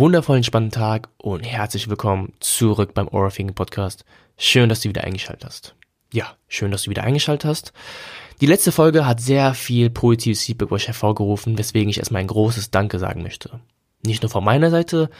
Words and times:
wundervollen, 0.00 0.42
spannenden 0.42 0.80
Tag 0.80 1.10
und 1.18 1.42
herzlich 1.42 1.90
willkommen 1.90 2.32
zurück 2.40 2.94
beim 2.94 3.06
Aura 3.10 3.28
Thinking 3.28 3.54
Podcast. 3.54 4.06
Schön, 4.38 4.70
dass 4.70 4.80
du 4.80 4.88
wieder 4.88 5.04
eingeschaltet 5.04 5.44
hast. 5.44 5.74
Ja, 6.10 6.36
schön, 6.48 6.70
dass 6.70 6.84
du 6.84 6.90
wieder 6.90 7.02
eingeschaltet 7.02 7.44
hast. 7.44 7.74
Die 8.40 8.46
letzte 8.46 8.72
Folge 8.72 9.04
hat 9.04 9.20
sehr 9.20 9.52
viel 9.52 9.90
positives 9.90 10.42
Feedback 10.42 10.72
euch 10.72 10.86
hervorgerufen, 10.86 11.58
weswegen 11.58 11.90
ich 11.90 11.98
erstmal 11.98 12.22
ein 12.22 12.28
großes 12.28 12.70
Danke 12.70 12.98
sagen 12.98 13.22
möchte. 13.22 13.60
Nicht 14.02 14.22
nur 14.22 14.30
von 14.30 14.42
meiner 14.42 14.70
Seite, 14.70 15.10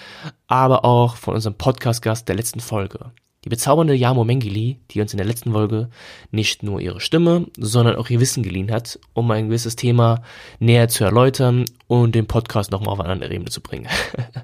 aber 0.47 0.87
auch 0.87 1.17
von 1.17 1.35
unserem 1.35 1.57
Podcast-Gast 1.57 2.27
der 2.27 2.37
letzten 2.37 2.61
Folge. 2.61 3.13
Die 3.45 3.49
bezaubernde 3.49 3.95
Yamo 3.95 4.25
Mengili, 4.25 4.81
die 4.91 5.01
uns 5.01 5.15
in 5.15 5.17
der 5.17 5.27
letzten 5.27 5.53
Folge 5.53 5.89
nicht 6.31 6.63
nur 6.63 6.79
ihre 6.79 7.01
Stimme, 7.01 7.47
sondern 7.57 7.97
auch 7.97 8.11
ihr 8.11 8.21
Wissen 8.21 8.43
geliehen 8.43 8.71
hat, 8.71 8.99
um 9.15 9.31
ein 9.31 9.49
gewisses 9.49 9.77
Thema 9.77 10.23
näher 10.59 10.89
zu 10.89 11.05
erläutern 11.05 11.65
und 11.87 12.15
den 12.15 12.27
Podcast 12.27 12.71
nochmal 12.71 12.93
auf 12.93 13.01
eine 13.01 13.09
andere 13.09 13.33
Ebene 13.33 13.51
zu 13.51 13.63
bringen. 13.63 13.89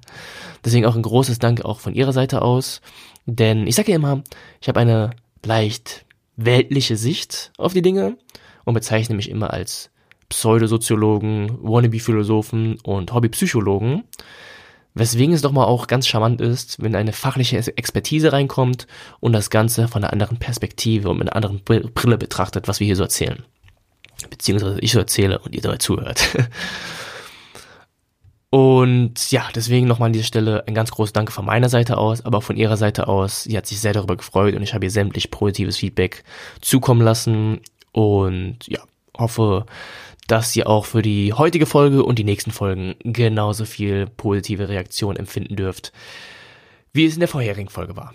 Deswegen 0.65 0.87
auch 0.87 0.97
ein 0.97 1.03
großes 1.03 1.39
Dank 1.39 1.63
auch 1.63 1.81
von 1.81 1.95
ihrer 1.95 2.15
Seite 2.15 2.41
aus, 2.41 2.81
denn 3.27 3.67
ich 3.67 3.75
sage 3.75 3.91
ja 3.91 3.97
immer, 3.97 4.23
ich 4.63 4.69
habe 4.69 4.81
eine 4.81 5.11
leicht 5.45 6.07
weltliche 6.37 6.97
Sicht 6.97 7.53
auf 7.59 7.75
die 7.75 7.83
Dinge 7.83 8.17
und 8.65 8.73
bezeichne 8.73 9.15
mich 9.15 9.29
immer 9.29 9.53
als 9.53 9.91
Pseudosoziologen, 10.31 11.59
Wannabe-Philosophen 11.63 12.79
und 12.83 13.13
Hobbypsychologen. 13.13 14.05
Weswegen 14.97 15.35
es 15.35 15.43
doch 15.43 15.53
mal 15.53 15.65
auch 15.65 15.89
ganz 15.89 16.09
charmant 16.09 16.41
ist, 16.41 16.83
wenn 16.83 16.97
eine 16.97 17.13
fachliche 17.13 17.59
Expertise 17.59 18.33
reinkommt 18.33 18.87
und 19.21 19.35
das 19.35 19.51
Ganze 19.51 19.89
von 19.89 20.03
einer 20.03 20.11
anderen 20.11 20.39
Perspektive 20.39 21.11
und 21.11 21.19
mit 21.19 21.29
einer 21.29 21.37
anderen 21.37 21.63
Brille 21.63 22.17
betrachtet, 22.17 22.67
was 22.67 22.81
wir 22.81 22.87
hier 22.87 22.97
so 22.97 23.03
erzählen. 23.03 23.45
Beziehungsweise 24.31 24.81
ich 24.81 24.93
so 24.93 24.99
erzähle 24.99 25.39
und 25.41 25.55
ihr 25.55 25.61
dabei 25.61 25.77
zuhört. 25.77 26.27
Und 28.49 29.33
ja, 29.33 29.49
deswegen 29.55 29.87
nochmal 29.87 30.07
an 30.07 30.13
dieser 30.15 30.25
Stelle 30.25 30.67
ein 30.67 30.73
ganz 30.73 30.91
großes 30.91 31.13
Danke 31.13 31.33
von 31.33 31.45
meiner 31.45 31.69
Seite 31.69 31.99
aus, 31.99 32.25
aber 32.25 32.39
auch 32.39 32.43
von 32.43 32.57
ihrer 32.57 32.79
Seite 32.79 33.07
aus. 33.07 33.43
Sie 33.43 33.57
hat 33.57 33.67
sich 33.67 33.81
sehr 33.81 33.93
darüber 33.93 34.17
gefreut 34.17 34.55
und 34.55 34.63
ich 34.63 34.73
habe 34.73 34.87
ihr 34.87 34.91
sämtlich 34.91 35.31
positives 35.31 35.77
Feedback 35.77 36.23
zukommen 36.63 37.03
lassen 37.03 37.61
und 37.93 38.59
ja, 38.67 38.81
hoffe, 39.19 39.67
dass 40.27 40.55
ihr 40.57 40.69
auch 40.69 40.87
für 40.87 41.03
die 41.03 41.33
heutige 41.33 41.67
Folge 41.67 42.05
und 42.05 42.19
die 42.19 42.25
nächsten 42.25 42.51
Folgen 42.51 42.97
genauso 43.01 43.65
viel 43.65 44.07
positive 44.07 44.69
Reaktion 44.69 45.17
empfinden 45.17 45.57
dürft, 45.57 45.93
wie 46.93 47.07
es 47.07 47.15
in 47.15 47.21
der 47.21 47.29
vorherigen 47.29 47.69
Folge 47.69 47.97
war. 47.97 48.15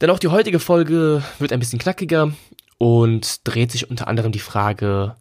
Denn 0.00 0.10
auch 0.10 0.18
die 0.18 0.28
heutige 0.28 0.58
Folge 0.58 1.22
wird 1.38 1.52
ein 1.52 1.60
bisschen 1.60 1.78
knackiger 1.78 2.32
und 2.78 3.46
dreht 3.46 3.70
sich 3.70 3.90
unter 3.90 4.08
anderem 4.08 4.32
die 4.32 4.40
Frage 4.40 5.16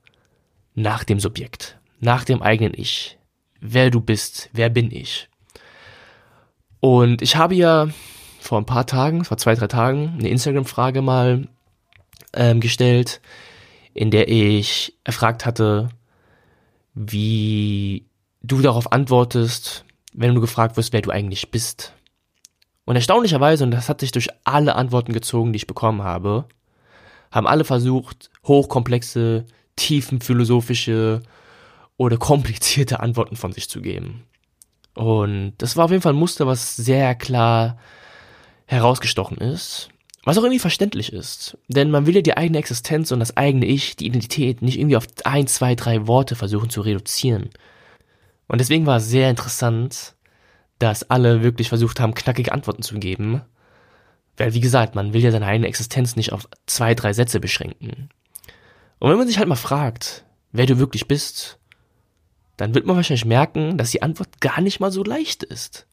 nach 0.74 1.04
dem 1.04 1.20
Subjekt, 1.20 1.78
nach 2.00 2.24
dem 2.24 2.42
eigenen 2.42 2.74
Ich. 2.76 3.18
Wer 3.60 3.92
du 3.92 4.02
bist, 4.02 4.50
wer 4.54 4.70
bin 4.70 4.92
ich? 4.92 5.30
Und 6.80 7.22
ich 7.22 7.36
habe 7.36 7.54
ja 7.54 7.90
vor 8.40 8.58
ein 8.58 8.66
paar 8.66 8.88
Tagen, 8.88 9.24
vor 9.24 9.38
zwei, 9.38 9.54
drei 9.54 9.68
Tagen, 9.68 10.16
eine 10.18 10.30
Instagram-Frage 10.30 11.04
mal 11.04 11.48
ähm, 12.34 12.60
gestellt, 12.60 13.22
in 13.94 14.12
der 14.12 14.28
ich 14.30 14.98
erfragt 15.04 15.46
hatte, 15.46 15.90
wie 16.94 18.06
du 18.42 18.62
darauf 18.62 18.92
antwortest, 18.92 19.86
wenn 20.14 20.36
du 20.36 20.42
gefragt 20.42 20.78
wirst, 20.78 20.94
wer 20.94 21.02
du 21.02 21.12
eigentlich 21.12 21.52
bist. 21.52 21.94
Und 22.86 22.96
erstaunlicherweise, 22.96 23.64
und 23.64 23.72
das 23.72 23.90
hat 23.90 24.02
sich 24.02 24.12
durch 24.12 24.30
alle 24.44 24.76
Antworten 24.76 25.14
gezogen, 25.14 25.54
die 25.54 25.58
ich 25.58 25.68
bekommen 25.68 26.04
habe, 26.04 26.46
haben 27.32 27.48
alle 27.48 27.64
versucht, 27.64 28.30
hochkomplexe, 28.46 29.46
tiefenphilosophische 29.76 31.22
oder 31.98 32.18
komplizierte 32.18 33.00
Antworten 33.00 33.36
von 33.36 33.54
sich 33.54 33.70
zu 33.70 33.82
geben. 33.82 34.24
Und 34.96 35.54
das 35.60 35.78
war 35.78 35.86
auf 35.86 35.92
jeden 35.92 36.02
Fall 36.02 36.14
ein 36.14 36.20
Muster, 36.20 36.48
was 36.48 36.76
sehr 36.76 37.16
klar 37.16 37.78
herausgestochen 38.66 39.38
ist. 39.38 39.91
Was 40.24 40.38
auch 40.38 40.44
irgendwie 40.44 40.60
verständlich 40.60 41.14
ist. 41.14 41.58
Denn 41.68 41.90
man 41.90 42.06
will 42.06 42.16
ja 42.16 42.22
die 42.22 42.38
eigene 42.38 42.60
Existenz 42.60 43.12
und 43.12 43.20
das 43.20 43.38
eigene 43.38 43.66
Ich, 43.66 43.96
die 43.96 44.06
Identität, 44.06 44.62
nicht 44.62 44.78
irgendwie 44.78 44.98
auf 44.98 45.08
ein, 45.26 45.48
zwei, 45.48 45.76
drei 45.76 46.06
Worte 46.08 46.36
versuchen 46.36 46.70
zu 46.70 46.82
reduzieren. 46.82 47.50
Und 48.48 48.62
deswegen 48.62 48.86
war 48.86 48.98
es 48.98 49.08
sehr 49.08 49.30
interessant, 49.30 50.16
dass 50.78 51.10
alle 51.10 51.42
wirklich 51.42 51.70
versucht 51.70 52.00
haben, 52.00 52.14
knackige 52.14 52.52
Antworten 52.52 52.84
zu 52.84 53.00
geben. 53.00 53.42
Weil, 54.38 54.54
wie 54.54 54.60
gesagt, 54.60 54.94
man 54.96 55.14
will 55.14 55.22
ja 55.22 55.32
seine 55.32 55.46
eigene 55.46 55.68
Existenz 55.68 56.16
nicht 56.16 56.34
auf 56.34 56.48
zwei, 56.66 56.94
drei 56.94 57.14
Sätze 57.14 57.40
beschränken. 57.40 58.10
Und 59.00 59.10
wenn 59.10 59.18
man 59.18 59.28
sich 59.28 59.40
halt 59.40 59.48
mal 59.48 59.56
fragt, 59.56 60.26
wer 60.52 60.68
du 60.68 60.78
wirklich 60.78 61.08
bist, 61.08 61.58
dann 62.58 62.76
wird 62.76 62.86
man 62.86 62.96
wahrscheinlich 62.96 63.26
merken, 63.26 63.78
dass 63.78 63.92
die 63.92 64.04
Antwort 64.04 64.40
gar 64.40 64.62
nicht 64.62 64.80
mal 64.80 64.92
so 64.92 65.04
leicht 65.04 65.44
ist. 65.44 65.88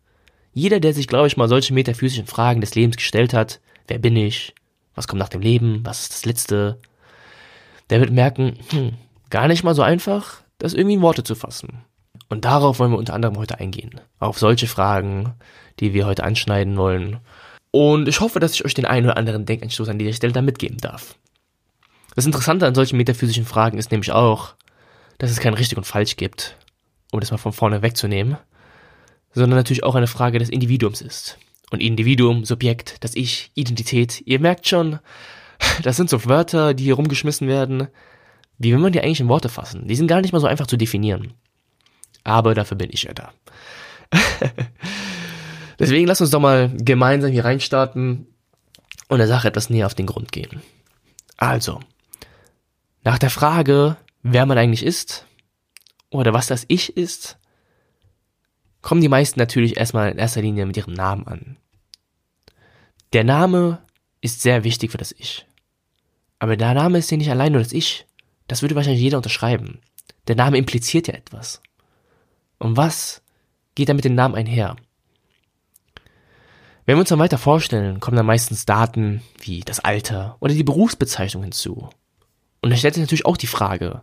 Jeder, 0.52 0.80
der 0.80 0.92
sich, 0.92 1.06
glaube 1.06 1.26
ich, 1.26 1.36
mal 1.36 1.48
solche 1.48 1.72
metaphysischen 1.72 2.26
Fragen 2.26 2.60
des 2.60 2.74
Lebens 2.74 2.96
gestellt 2.96 3.32
hat, 3.32 3.60
Wer 3.88 3.99
bin 3.99 4.16
ich? 4.16 4.54
Was 4.94 5.09
kommt 5.09 5.19
nach 5.19 5.28
dem 5.28 5.41
Leben? 5.41 5.81
Was 5.84 6.03
ist 6.03 6.12
das 6.12 6.25
Letzte? 6.25 6.78
Der 7.91 8.00
wird 8.00 8.10
merken, 8.10 8.59
hm, 8.69 8.93
gar 9.31 9.49
nicht 9.49 9.65
mal 9.65 9.75
so 9.75 9.82
einfach, 9.82 10.43
das 10.59 10.75
irgendwie 10.75 10.94
in 10.94 11.03
Worte 11.03 11.25
zu 11.25 11.34
fassen. 11.34 11.84
Und 12.28 12.44
darauf 12.44 12.78
wollen 12.78 12.93
wir 12.93 12.99
unter 12.99 13.15
anderem 13.15 13.38
heute 13.38 13.59
eingehen. 13.59 14.00
Auf 14.19 14.38
solche 14.38 14.66
Fragen, 14.66 15.34
die 15.81 15.94
wir 15.94 16.06
heute 16.06 16.25
anschneiden 16.25 16.76
wollen. 16.76 17.19
Und 17.71 18.09
ich 18.09 18.21
hoffe, 18.21 18.41
dass 18.41 18.54
ich 18.54 18.65
euch 18.65 18.75
den 18.75 18.87
einen 18.87 19.06
oder 19.06 19.16
anderen 19.16 19.47
Denkanstoß 19.47 19.88
an 19.88 19.99
dieser 19.99 20.12
Stelle 20.12 20.32
da 20.32 20.43
mitgeben 20.43 20.78
darf. 20.78 21.16
Das 22.15 22.26
Interessante 22.26 22.66
an 22.66 22.75
solchen 22.75 22.97
metaphysischen 22.97 23.44
Fragen 23.44 23.78
ist 23.78 23.91
nämlich 23.91 24.12
auch, 24.12 24.55
dass 25.19 25.31
es 25.31 25.41
kein 25.41 25.55
richtig 25.55 25.78
und 25.78 25.84
falsch 25.84 26.16
gibt, 26.16 26.56
um 27.12 27.20
das 27.20 27.31
mal 27.31 27.38
von 27.38 27.53
vorne 27.53 27.82
wegzunehmen, 27.82 28.37
sondern 29.32 29.59
natürlich 29.59 29.84
auch 29.84 29.94
eine 29.94 30.06
Frage 30.06 30.38
des 30.38 30.49
Individuums 30.49 31.00
ist. 31.00 31.38
Und 31.70 31.80
Individuum, 31.80 32.44
Subjekt, 32.44 32.96
das 33.04 33.14
Ich, 33.14 33.50
Identität. 33.54 34.22
Ihr 34.24 34.40
merkt 34.40 34.66
schon, 34.66 34.98
das 35.82 35.96
sind 35.96 36.10
so 36.10 36.24
Wörter, 36.24 36.74
die 36.74 36.84
hier 36.84 36.94
rumgeschmissen 36.94 37.48
werden. 37.48 37.88
Wie 38.58 38.72
will 38.72 38.78
man 38.78 38.92
die 38.92 39.00
eigentlich 39.00 39.20
in 39.20 39.28
Worte 39.28 39.48
fassen? 39.48 39.86
Die 39.86 39.94
sind 39.94 40.08
gar 40.08 40.20
nicht 40.20 40.32
mal 40.32 40.40
so 40.40 40.46
einfach 40.46 40.66
zu 40.66 40.76
definieren. 40.76 41.34
Aber 42.24 42.54
dafür 42.54 42.76
bin 42.76 42.90
ich 42.92 43.04
ja 43.04 43.12
da. 43.12 43.32
Deswegen 45.78 46.06
lass 46.06 46.20
uns 46.20 46.30
doch 46.30 46.40
mal 46.40 46.72
gemeinsam 46.76 47.30
hier 47.30 47.44
reinstarten 47.44 48.26
und 49.08 49.18
der 49.18 49.28
Sache 49.28 49.48
etwas 49.48 49.70
näher 49.70 49.86
auf 49.86 49.94
den 49.94 50.06
Grund 50.06 50.32
gehen. 50.32 50.60
Also, 51.36 51.80
nach 53.04 53.18
der 53.18 53.30
Frage, 53.30 53.96
wer 54.22 54.44
man 54.44 54.58
eigentlich 54.58 54.84
ist 54.84 55.24
oder 56.10 56.34
was 56.34 56.48
das 56.48 56.64
Ich 56.68 56.96
ist, 56.96 57.38
kommen 58.82 59.00
die 59.00 59.08
meisten 59.08 59.38
natürlich 59.38 59.76
erstmal 59.76 60.10
in 60.10 60.18
erster 60.18 60.42
Linie 60.42 60.66
mit 60.66 60.76
ihrem 60.76 60.94
Namen 60.94 61.26
an. 61.26 61.56
Der 63.12 63.24
Name 63.24 63.82
ist 64.20 64.42
sehr 64.42 64.64
wichtig 64.64 64.90
für 64.90 64.98
das 64.98 65.12
Ich. 65.12 65.46
Aber 66.38 66.56
der 66.56 66.74
Name 66.74 66.98
ist 66.98 67.10
ja 67.10 67.16
nicht 67.16 67.30
allein 67.30 67.52
nur 67.52 67.62
das 67.62 67.72
Ich. 67.72 68.06
Das 68.46 68.62
würde 68.62 68.74
wahrscheinlich 68.74 69.02
jeder 69.02 69.18
unterschreiben. 69.18 69.80
Der 70.26 70.36
Name 70.36 70.58
impliziert 70.58 71.08
ja 71.08 71.14
etwas. 71.14 71.62
Und 72.58 72.76
was 72.76 73.22
geht 73.75 73.88
da 73.88 73.94
mit 73.94 74.04
dem 74.04 74.14
Namen 74.14 74.34
einher? 74.34 74.76
Wenn 76.84 76.96
wir 76.96 77.00
uns 77.00 77.10
dann 77.10 77.19
weiter 77.19 77.38
vorstellen, 77.38 78.00
kommen 78.00 78.16
dann 78.16 78.26
meistens 78.26 78.64
Daten 78.64 79.22
wie 79.40 79.60
das 79.60 79.81
Alter 79.81 80.36
oder 80.40 80.54
die 80.54 80.64
Berufsbezeichnung 80.64 81.42
hinzu. 81.42 81.90
Und 82.62 82.70
da 82.70 82.76
stellt 82.76 82.94
sich 82.94 83.02
natürlich 83.02 83.26
auch 83.26 83.36
die 83.36 83.46
Frage, 83.46 84.02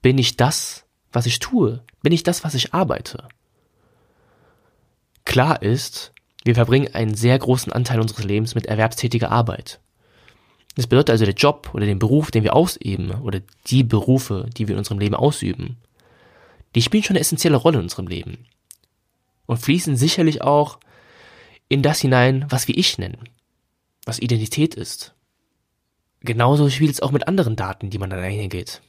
bin 0.00 0.16
ich 0.16 0.36
das, 0.36 0.86
was 1.12 1.26
ich 1.26 1.40
tue? 1.40 1.84
Bin 2.02 2.12
ich 2.12 2.22
das, 2.22 2.44
was 2.44 2.54
ich 2.54 2.72
arbeite? 2.74 3.28
Klar 5.30 5.62
ist, 5.62 6.12
wir 6.42 6.56
verbringen 6.56 6.92
einen 6.92 7.14
sehr 7.14 7.38
großen 7.38 7.72
Anteil 7.72 8.00
unseres 8.00 8.24
Lebens 8.24 8.56
mit 8.56 8.66
erwerbstätiger 8.66 9.30
Arbeit. 9.30 9.78
Das 10.74 10.88
bedeutet 10.88 11.10
also, 11.10 11.24
der 11.24 11.34
Job 11.34 11.70
oder 11.72 11.86
den 11.86 12.00
Beruf, 12.00 12.32
den 12.32 12.42
wir 12.42 12.56
ausüben, 12.56 13.12
oder 13.12 13.40
die 13.68 13.84
Berufe, 13.84 14.50
die 14.56 14.66
wir 14.66 14.74
in 14.74 14.80
unserem 14.80 14.98
Leben 14.98 15.14
ausüben, 15.14 15.76
die 16.74 16.82
spielen 16.82 17.04
schon 17.04 17.14
eine 17.14 17.20
essentielle 17.20 17.58
Rolle 17.58 17.78
in 17.78 17.84
unserem 17.84 18.08
Leben. 18.08 18.46
Und 19.46 19.58
fließen 19.58 19.94
sicherlich 19.94 20.42
auch 20.42 20.80
in 21.68 21.82
das 21.82 22.00
hinein, 22.00 22.46
was 22.48 22.66
wir 22.66 22.76
Ich 22.76 22.98
nennen, 22.98 23.28
was 24.06 24.18
Identität 24.18 24.74
ist. 24.74 25.14
Genauso 26.22 26.68
spielt 26.70 26.90
es 26.90 27.02
auch 27.02 27.12
mit 27.12 27.28
anderen 27.28 27.54
Daten, 27.54 27.88
die 27.88 27.98
man 27.98 28.10
dann 28.10 28.18
eingeht. 28.18 28.82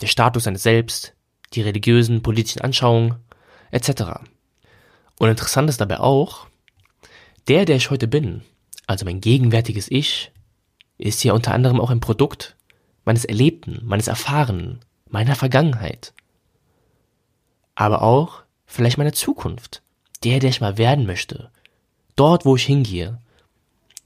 Der 0.00 0.08
Status 0.08 0.42
seines 0.42 0.64
Selbst, 0.64 1.14
die 1.52 1.60
religiösen, 1.60 2.20
politischen 2.20 2.62
Anschauungen, 2.62 3.14
etc. 3.70 4.24
Und 5.18 5.28
interessant 5.28 5.70
ist 5.70 5.80
dabei 5.80 6.00
auch, 6.00 6.46
der, 7.48 7.64
der 7.64 7.76
ich 7.76 7.90
heute 7.90 8.08
bin, 8.08 8.42
also 8.86 9.04
mein 9.04 9.20
gegenwärtiges 9.20 9.90
Ich, 9.90 10.32
ist 10.98 11.24
ja 11.24 11.32
unter 11.32 11.52
anderem 11.52 11.80
auch 11.80 11.90
ein 11.90 12.00
Produkt 12.00 12.56
meines 13.04 13.24
Erlebten, 13.24 13.80
meines 13.84 14.08
Erfahrenen, 14.08 14.80
meiner 15.08 15.34
Vergangenheit. 15.34 16.12
Aber 17.74 18.02
auch 18.02 18.42
vielleicht 18.66 18.98
meiner 18.98 19.12
Zukunft, 19.12 19.82
der, 20.22 20.40
der 20.40 20.50
ich 20.50 20.60
mal 20.60 20.78
werden 20.78 21.06
möchte, 21.06 21.50
dort, 22.16 22.44
wo 22.44 22.56
ich 22.56 22.64
hingehe. 22.64 23.18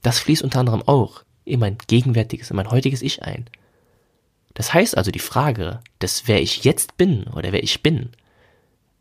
Das 0.01 0.19
fließt 0.19 0.43
unter 0.43 0.59
anderem 0.59 0.81
auch 0.83 1.23
in 1.45 1.59
mein 1.59 1.77
gegenwärtiges, 1.87 2.49
in 2.49 2.55
mein 2.55 2.71
heutiges 2.71 3.01
Ich 3.01 3.23
ein. 3.23 3.49
Das 4.53 4.73
heißt 4.73 4.97
also, 4.97 5.11
die 5.11 5.19
Frage 5.19 5.79
des, 6.01 6.27
wer 6.27 6.41
ich 6.41 6.63
jetzt 6.63 6.97
bin 6.97 7.23
oder 7.27 7.51
wer 7.51 7.63
ich 7.63 7.81
bin, 7.81 8.09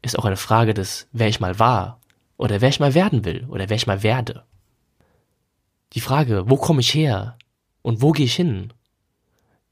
ist 0.03 0.19
auch 0.19 0.25
eine 0.25 0.37
Frage 0.37 0.75
des, 0.75 1.09
wer 1.13 1.29
ich 1.29 1.41
mal 1.41 1.59
war 1.59 2.01
oder 2.37 2.61
wer 2.61 2.69
ich 2.69 2.81
mal 2.81 2.95
werden 2.95 3.25
will 3.25 3.47
oder 3.49 3.69
wer 3.69 3.77
ich 3.77 3.87
mal 3.87 4.03
werde. 4.03 4.45
Die 5.95 6.01
Frage, 6.01 6.49
wo 6.49 6.57
komme 6.57 6.81
ich 6.81 6.95
her 6.95 7.37
und 7.83 8.03
wo 8.03 8.13
gehe 8.13 8.27
ich 8.27 8.37
hin, 8.37 8.73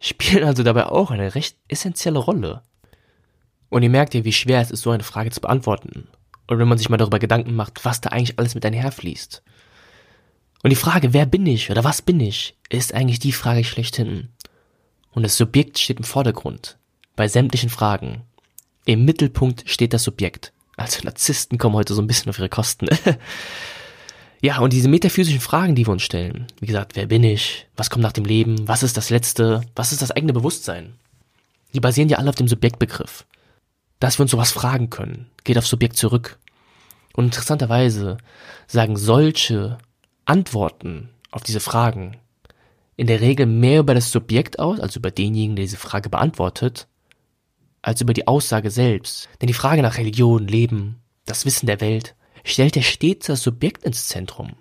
spielt 0.00 0.42
also 0.44 0.62
dabei 0.62 0.86
auch 0.86 1.10
eine 1.10 1.34
recht 1.34 1.56
essentielle 1.68 2.18
Rolle. 2.18 2.62
Und 3.68 3.82
ihr 3.82 3.90
merkt 3.90 4.14
ja, 4.14 4.24
wie 4.24 4.32
schwer 4.32 4.60
es 4.60 4.70
ist, 4.70 4.82
so 4.82 4.90
eine 4.90 5.02
Frage 5.02 5.30
zu 5.30 5.40
beantworten. 5.40 6.08
Und 6.46 6.58
wenn 6.58 6.68
man 6.68 6.78
sich 6.78 6.88
mal 6.88 6.96
darüber 6.96 7.18
Gedanken 7.18 7.54
macht, 7.54 7.84
was 7.84 8.00
da 8.00 8.10
eigentlich 8.10 8.38
alles 8.38 8.54
mit 8.54 8.64
einherfließt. 8.64 9.42
Und 10.62 10.70
die 10.70 10.76
Frage, 10.76 11.12
wer 11.12 11.26
bin 11.26 11.46
ich 11.46 11.70
oder 11.70 11.84
was 11.84 12.02
bin 12.02 12.20
ich, 12.20 12.56
ist 12.68 12.94
eigentlich 12.94 13.18
die 13.18 13.32
Frage 13.32 13.64
schlechthin. 13.64 14.28
Und 15.10 15.22
das 15.22 15.36
Subjekt 15.36 15.78
steht 15.78 15.98
im 15.98 16.04
Vordergrund. 16.04 16.78
Bei 17.16 17.28
sämtlichen 17.28 17.70
Fragen. 17.70 18.22
Im 18.86 19.04
Mittelpunkt 19.04 19.64
steht 19.66 19.92
das 19.92 20.04
Subjekt. 20.04 20.52
Also 20.76 21.02
Narzissten 21.02 21.58
kommen 21.58 21.74
heute 21.74 21.92
so 21.92 22.00
ein 22.00 22.06
bisschen 22.06 22.30
auf 22.30 22.38
ihre 22.38 22.48
Kosten. 22.48 22.88
ja, 24.40 24.60
und 24.60 24.72
diese 24.72 24.88
metaphysischen 24.88 25.40
Fragen, 25.40 25.74
die 25.74 25.86
wir 25.86 25.92
uns 25.92 26.04
stellen. 26.04 26.46
Wie 26.60 26.66
gesagt, 26.66 26.94
wer 26.94 27.06
bin 27.06 27.24
ich? 27.24 27.66
Was 27.76 27.90
kommt 27.90 28.04
nach 28.04 28.12
dem 28.12 28.24
Leben? 28.24 28.68
Was 28.68 28.84
ist 28.84 28.96
das 28.96 29.10
Letzte? 29.10 29.62
Was 29.74 29.90
ist 29.90 30.02
das 30.02 30.12
eigene 30.12 30.32
Bewusstsein? 30.32 30.94
Die 31.74 31.80
basieren 31.80 32.08
ja 32.08 32.18
alle 32.18 32.28
auf 32.28 32.36
dem 32.36 32.46
Subjektbegriff. 32.46 33.26
Dass 33.98 34.18
wir 34.18 34.22
uns 34.22 34.30
sowas 34.30 34.52
fragen 34.52 34.88
können, 34.88 35.30
geht 35.42 35.58
auf 35.58 35.66
Subjekt 35.66 35.96
zurück. 35.96 36.38
Und 37.12 37.24
interessanterweise 37.24 38.18
sagen 38.68 38.96
solche 38.96 39.78
Antworten 40.26 41.08
auf 41.32 41.42
diese 41.42 41.60
Fragen 41.60 42.18
in 42.94 43.08
der 43.08 43.20
Regel 43.20 43.46
mehr 43.46 43.80
über 43.80 43.94
das 43.94 44.12
Subjekt 44.12 44.60
aus, 44.60 44.78
also 44.78 45.00
über 45.00 45.10
denjenigen, 45.10 45.56
der 45.56 45.64
diese 45.64 45.76
Frage 45.76 46.08
beantwortet, 46.08 46.86
als 47.86 48.00
über 48.00 48.12
die 48.12 48.26
Aussage 48.26 48.70
selbst. 48.70 49.28
Denn 49.40 49.46
die 49.46 49.54
Frage 49.54 49.80
nach 49.80 49.96
Religion, 49.96 50.48
Leben, 50.48 50.96
das 51.24 51.46
Wissen 51.46 51.66
der 51.66 51.80
Welt 51.80 52.16
stellt 52.44 52.74
ja 52.74 52.82
stets 52.82 53.26
das 53.26 53.42
Subjekt 53.42 53.84
ins 53.84 54.08
Zentrum. 54.08 54.54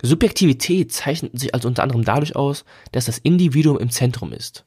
Subjektivität 0.00 0.90
zeichnet 0.90 1.38
sich 1.38 1.52
also 1.52 1.68
unter 1.68 1.82
anderem 1.82 2.04
dadurch 2.04 2.36
aus, 2.36 2.64
dass 2.92 3.04
das 3.04 3.18
Individuum 3.18 3.78
im 3.78 3.90
Zentrum 3.90 4.32
ist. 4.32 4.64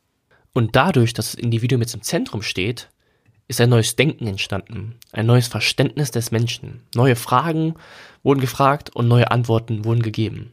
Und 0.53 0.75
dadurch, 0.75 1.13
dass 1.13 1.31
das 1.31 1.41
Individuum 1.41 1.81
jetzt 1.81 1.95
im 1.95 2.03
Zentrum 2.03 2.43
steht, 2.43 2.89
ist 3.47 3.59
ein 3.59 3.69
neues 3.69 3.95
Denken 3.95 4.27
entstanden, 4.27 4.97
ein 5.11 5.25
neues 5.25 5.47
Verständnis 5.47 6.11
des 6.11 6.29
Menschen. 6.29 6.83
Neue 6.93 7.15
Fragen 7.15 7.75
wurden 8.21 8.41
gefragt 8.41 8.95
und 8.95 9.07
neue 9.07 9.31
Antworten 9.31 9.85
wurden 9.85 10.03
gegeben. 10.03 10.51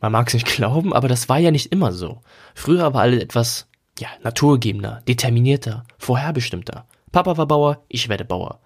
Man 0.00 0.12
mag 0.12 0.28
es 0.28 0.34
nicht 0.34 0.46
glauben, 0.56 0.94
aber 0.94 1.08
das 1.08 1.28
war 1.28 1.38
ja 1.38 1.50
nicht 1.50 1.72
immer 1.72 1.92
so. 1.92 2.22
Früher 2.54 2.94
war 2.94 3.02
alles 3.02 3.22
etwas 3.22 3.69
ja, 4.00 4.08
naturgegebener, 4.22 5.02
determinierter, 5.06 5.84
vorherbestimmter. 5.98 6.86
Papa 7.12 7.36
war 7.36 7.46
Bauer, 7.46 7.84
ich 7.88 8.08
werde 8.08 8.24
Bauer. 8.24 8.60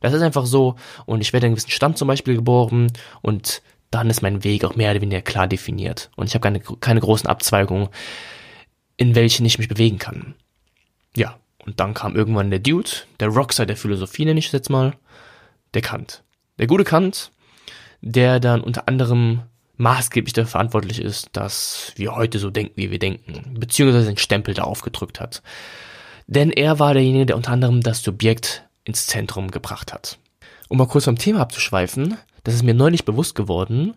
Das 0.00 0.14
ist 0.14 0.22
einfach 0.22 0.46
so 0.46 0.76
und 1.06 1.20
ich 1.20 1.32
werde 1.32 1.46
in 1.46 1.48
einem 1.48 1.56
gewissen 1.56 1.72
Stand 1.72 1.98
zum 1.98 2.08
Beispiel 2.08 2.36
geboren 2.36 2.90
und 3.20 3.62
dann 3.90 4.08
ist 4.08 4.22
mein 4.22 4.44
Weg 4.44 4.64
auch 4.64 4.76
mehr 4.76 4.92
oder 4.92 5.00
weniger 5.00 5.20
klar 5.20 5.48
definiert 5.48 6.10
und 6.16 6.28
ich 6.28 6.34
habe 6.34 6.42
keine, 6.42 6.60
keine 6.60 7.00
großen 7.00 7.28
Abzweigungen, 7.28 7.88
in 8.96 9.14
welchen 9.14 9.44
ich 9.44 9.58
mich 9.58 9.68
bewegen 9.68 9.98
kann. 9.98 10.34
Ja, 11.16 11.38
und 11.66 11.80
dann 11.80 11.92
kam 11.92 12.14
irgendwann 12.14 12.50
der 12.50 12.60
Dude, 12.60 12.90
der 13.18 13.28
Rockstar 13.28 13.66
der 13.66 13.76
Philosophie 13.76 14.24
nenne 14.24 14.38
ich 14.38 14.46
es 14.46 14.52
jetzt 14.52 14.70
mal, 14.70 14.94
der 15.74 15.82
Kant. 15.82 16.22
Der 16.58 16.66
gute 16.66 16.84
Kant, 16.84 17.32
der 18.00 18.40
dann 18.40 18.60
unter 18.60 18.88
anderem 18.88 19.42
maßgeblich 19.80 20.34
dafür 20.34 20.50
verantwortlich 20.50 21.00
ist, 21.00 21.30
dass 21.32 21.92
wir 21.96 22.14
heute 22.14 22.38
so 22.38 22.50
denken, 22.50 22.74
wie 22.76 22.90
wir 22.90 22.98
denken, 22.98 23.54
beziehungsweise 23.58 24.06
den 24.06 24.18
Stempel 24.18 24.54
da 24.54 24.62
aufgedrückt 24.62 25.20
hat. 25.20 25.42
Denn 26.26 26.50
er 26.50 26.78
war 26.78 26.92
derjenige, 26.92 27.26
der 27.26 27.36
unter 27.36 27.52
anderem 27.52 27.80
das 27.80 28.02
Subjekt 28.02 28.64
ins 28.84 29.06
Zentrum 29.06 29.50
gebracht 29.50 29.92
hat. 29.92 30.18
Um 30.68 30.78
mal 30.78 30.86
kurz 30.86 31.06
vom 31.06 31.16
Thema 31.16 31.40
abzuschweifen, 31.40 32.16
das 32.44 32.54
ist 32.54 32.62
mir 32.62 32.74
neulich 32.74 33.04
bewusst 33.04 33.34
geworden, 33.34 33.94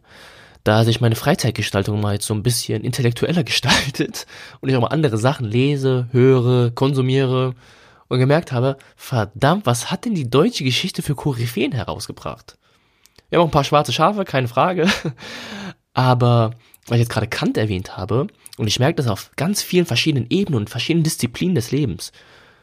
da 0.63 0.85
sich 0.85 1.01
meine 1.01 1.15
Freizeitgestaltung 1.15 2.00
mal 2.00 2.13
jetzt 2.13 2.25
so 2.25 2.33
ein 2.33 2.44
bisschen 2.44 2.83
intellektueller 2.83 3.44
gestaltet 3.44 4.25
und 4.62 4.69
ich 4.69 4.75
auch 4.77 4.81
mal 4.81 4.88
andere 4.88 5.18
Sachen 5.18 5.45
lese, 5.45 6.07
höre, 6.12 6.71
konsumiere 6.71 7.56
und 8.07 8.19
gemerkt 8.19 8.53
habe, 8.53 8.77
verdammt, 8.95 9.65
was 9.65 9.91
hat 9.91 10.06
denn 10.06 10.15
die 10.15 10.29
deutsche 10.29 10.63
Geschichte 10.63 11.01
für 11.01 11.15
Koryphäen 11.15 11.74
herausgebracht? 11.74 12.57
Wir 13.33 13.39
haben 13.39 13.45
auch 13.45 13.50
ein 13.50 13.51
paar 13.51 13.63
schwarze 13.63 13.91
Schafe, 13.91 14.25
keine 14.25 14.47
Frage. 14.47 14.88
Aber 15.95 16.51
weil 16.85 16.97
ich 17.00 17.06
jetzt 17.06 17.09
gerade 17.12 17.25
Kant 17.25 17.57
erwähnt 17.57 17.97
habe, 17.97 18.27
und 18.59 18.68
ich 18.68 18.77
merke 18.77 18.97
das 18.97 19.07
auf 19.07 19.31
ganz 19.38 19.63
vielen 19.63 19.88
verschiedenen 19.88 20.27
Ebenen 20.30 20.59
und 20.59 20.69
verschiedenen 20.69 21.03
Disziplinen 21.03 21.56
des 21.56 21.71
Lebens. 21.71 22.12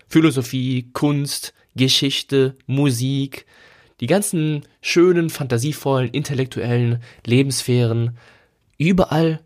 Philosophie, 0.07 0.89
Kunst, 0.93 1.55
Geschichte, 1.75 2.55
Musik, 2.69 3.47
die 3.99 4.07
ganzen 4.07 4.63
schönen, 4.81 5.29
fantasievollen, 5.29 6.11
intellektuellen 6.11 7.03
Lebenssphären, 7.27 8.17
überall 8.79 9.41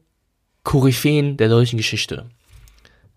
Koryphäen 0.63 1.39
der 1.39 1.49
deutschen 1.49 1.79
Geschichte. 1.79 2.29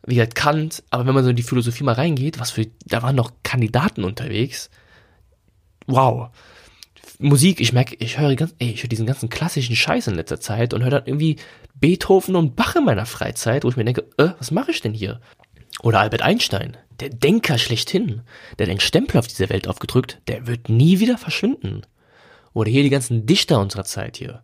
Wie 0.05 0.15
gesagt, 0.15 0.35
Kant, 0.35 0.81
aber 0.91 1.05
wenn 1.05 1.13
man 1.13 1.25
so 1.25 1.31
in 1.31 1.35
die 1.35 1.43
Philosophie 1.43 1.83
mal 1.83 1.95
reingeht, 1.95 2.39
was 2.39 2.51
für, 2.51 2.67
da 2.85 3.01
waren 3.01 3.17
noch 3.17 3.33
Kandidaten 3.43 4.05
unterwegs. 4.05 4.69
Wow. 5.87 6.29
Musik, 7.19 7.59
ich 7.59 7.73
merke, 7.73 7.95
ich 7.99 8.19
höre 8.19 8.35
ganz, 8.35 8.53
ey, 8.59 8.69
ich 8.71 8.83
höre 8.83 8.89
diesen 8.89 9.07
ganzen 9.07 9.29
klassischen 9.29 9.75
Scheiß 9.75 10.07
in 10.07 10.15
letzter 10.15 10.39
Zeit 10.39 10.73
und 10.73 10.83
höre 10.83 10.91
dann 10.91 11.05
irgendwie 11.07 11.37
Beethoven 11.73 12.35
und 12.35 12.55
Bach 12.55 12.75
in 12.75 12.85
meiner 12.85 13.07
Freizeit, 13.07 13.63
wo 13.63 13.69
ich 13.69 13.75
mir 13.75 13.85
denke, 13.85 14.05
äh, 14.17 14.29
was 14.37 14.51
mache 14.51 14.71
ich 14.71 14.81
denn 14.81 14.93
hier? 14.93 15.19
Oder 15.81 15.99
Albert 15.99 16.21
Einstein, 16.21 16.77
der 16.99 17.09
Denker 17.09 17.57
schlechthin, 17.57 18.21
der 18.59 18.67
einen 18.67 18.79
Stempel 18.79 19.17
auf 19.17 19.27
diese 19.27 19.49
Welt 19.49 19.67
aufgedrückt, 19.67 20.21
der 20.27 20.47
wird 20.47 20.69
nie 20.69 20.99
wieder 20.99 21.17
verschwinden. 21.17 21.81
Oder 22.53 22.69
hier 22.69 22.83
die 22.83 22.89
ganzen 22.89 23.25
Dichter 23.25 23.59
unserer 23.59 23.83
Zeit 23.83 24.17
hier. 24.17 24.43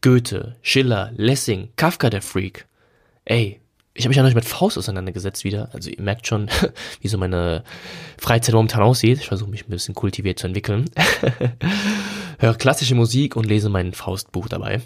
Goethe, 0.00 0.56
Schiller, 0.60 1.12
Lessing, 1.16 1.70
Kafka 1.76 2.10
der 2.10 2.20
Freak. 2.22 2.66
Ey, 3.24 3.60
ich 3.94 4.04
habe 4.04 4.08
mich 4.08 4.16
ja 4.16 4.24
noch 4.24 4.34
mit 4.34 4.44
Faust 4.44 4.76
auseinandergesetzt 4.76 5.44
wieder. 5.44 5.68
Also 5.72 5.88
ihr 5.88 6.02
merkt 6.02 6.26
schon, 6.26 6.50
wie 7.00 7.08
so 7.08 7.16
meine 7.16 7.62
Freizeit 8.18 8.54
momentan 8.54 8.82
aussieht. 8.82 9.20
Ich 9.20 9.28
versuche 9.28 9.50
mich 9.50 9.66
ein 9.66 9.70
bisschen 9.70 9.94
kultiviert 9.94 10.40
zu 10.40 10.48
entwickeln. 10.48 10.90
Höre 12.40 12.56
klassische 12.56 12.96
Musik 12.96 13.36
und 13.36 13.46
lese 13.46 13.68
mein 13.68 13.92
Faustbuch 13.92 14.48
dabei. 14.48 14.82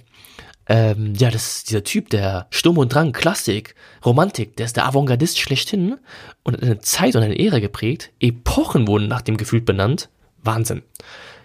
Ähm, 0.67 1.15
ja, 1.15 1.31
das 1.31 1.57
ist 1.57 1.71
dieser 1.71 1.83
Typ, 1.83 2.11
der 2.11 2.47
Sturm 2.50 2.77
und 2.77 2.93
Drang, 2.93 3.12
Klassik, 3.12 3.75
Romantik, 4.05 4.57
der 4.57 4.67
ist 4.67 4.77
der 4.77 4.85
Avantgardist 4.85 5.38
schlechthin 5.38 5.97
und 6.43 6.55
hat 6.55 6.62
eine 6.62 6.79
Zeit 6.81 7.17
und 7.17 7.23
eine 7.23 7.38
Ära 7.38 7.61
geprägt. 7.61 8.11
Epochen 8.21 8.87
wurden 8.87 9.09
nach 9.09 9.23
dem 9.23 9.38
gefühlt 9.38 9.65
benannt. 9.65 10.11
Wahnsinn. 10.43 10.83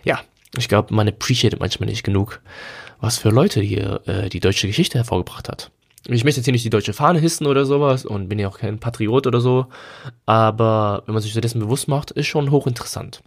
Ja, 0.04 0.20
ich 0.58 0.68
glaube, 0.68 0.94
man 0.94 1.08
appreciated 1.08 1.62
manchmal 1.62 1.88
nicht 1.88 2.04
genug, 2.04 2.42
was 3.00 3.18
für 3.18 3.30
Leute 3.30 3.62
hier 3.62 4.02
äh, 4.06 4.28
die 4.28 4.42
deutsche 4.42 4.68
Geschichte 4.68 4.98
hervorgebracht 4.98 5.48
hat 5.48 5.72
ich 6.08 6.24
möchte 6.24 6.40
jetzt 6.40 6.46
hier 6.46 6.52
nicht 6.52 6.66
die 6.66 6.70
deutsche 6.70 6.94
Fahne 6.94 7.20
hissen 7.20 7.48
oder 7.48 7.66
sowas 7.66 8.06
und 8.06 8.28
bin 8.28 8.40
ja 8.40 8.48
auch 8.48 8.60
kein 8.60 8.80
Patriot 8.80 9.26
oder 9.26 9.40
so, 9.40 9.68
aber 10.26 11.04
wenn 11.06 11.14
man 11.14 11.24
sich 11.24 11.34
dessen 11.34 11.60
bewusst 11.60 11.88
macht, 11.88 12.12
ist 12.12 12.28
schon 12.28 12.52
hochinteressant. 12.52 13.22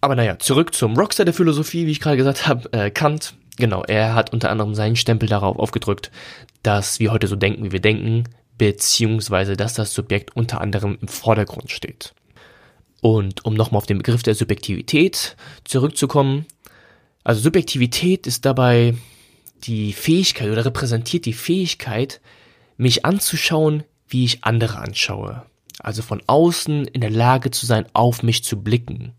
Aber 0.00 0.14
naja, 0.14 0.38
zurück 0.38 0.74
zum 0.74 0.96
Rockstar 0.98 1.24
der 1.24 1.32
Philosophie, 1.32 1.86
wie 1.86 1.90
ich 1.92 2.00
gerade 2.00 2.18
gesagt 2.18 2.46
habe, 2.46 2.70
äh, 2.74 2.90
Kant, 2.90 3.34
genau, 3.56 3.82
er 3.84 4.14
hat 4.14 4.34
unter 4.34 4.50
anderem 4.50 4.74
seinen 4.74 4.96
Stempel 4.96 5.28
darauf 5.28 5.58
aufgedrückt, 5.58 6.10
dass 6.62 7.00
wir 7.00 7.10
heute 7.10 7.26
so 7.26 7.36
denken, 7.36 7.64
wie 7.64 7.72
wir 7.72 7.80
denken, 7.80 8.24
beziehungsweise 8.58 9.56
dass 9.56 9.72
das 9.72 9.94
Subjekt 9.94 10.36
unter 10.36 10.60
anderem 10.60 10.98
im 11.00 11.08
Vordergrund 11.08 11.70
steht. 11.70 12.14
Und 13.00 13.44
um 13.46 13.54
nochmal 13.54 13.78
auf 13.78 13.86
den 13.86 13.98
Begriff 13.98 14.22
der 14.22 14.34
Subjektivität 14.34 15.36
zurückzukommen, 15.64 16.44
also 17.22 17.40
Subjektivität 17.40 18.26
ist 18.26 18.44
dabei 18.44 18.94
die 19.66 19.92
Fähigkeit 19.92 20.50
oder 20.50 20.64
repräsentiert 20.64 21.26
die 21.26 21.32
Fähigkeit, 21.32 22.20
mich 22.76 23.04
anzuschauen, 23.04 23.84
wie 24.08 24.24
ich 24.24 24.44
andere 24.44 24.78
anschaue. 24.78 25.44
Also 25.78 26.02
von 26.02 26.22
außen 26.26 26.86
in 26.86 27.00
der 27.00 27.10
Lage 27.10 27.50
zu 27.50 27.66
sein, 27.66 27.86
auf 27.92 28.22
mich 28.22 28.44
zu 28.44 28.62
blicken. 28.62 29.14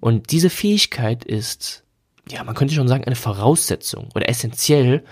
Und 0.00 0.30
diese 0.30 0.50
Fähigkeit 0.50 1.24
ist, 1.24 1.84
ja, 2.30 2.42
man 2.44 2.54
könnte 2.54 2.74
schon 2.74 2.88
sagen, 2.88 3.04
eine 3.04 3.16
Voraussetzung 3.16 4.08
oder 4.14 4.28
essentiell, 4.28 5.04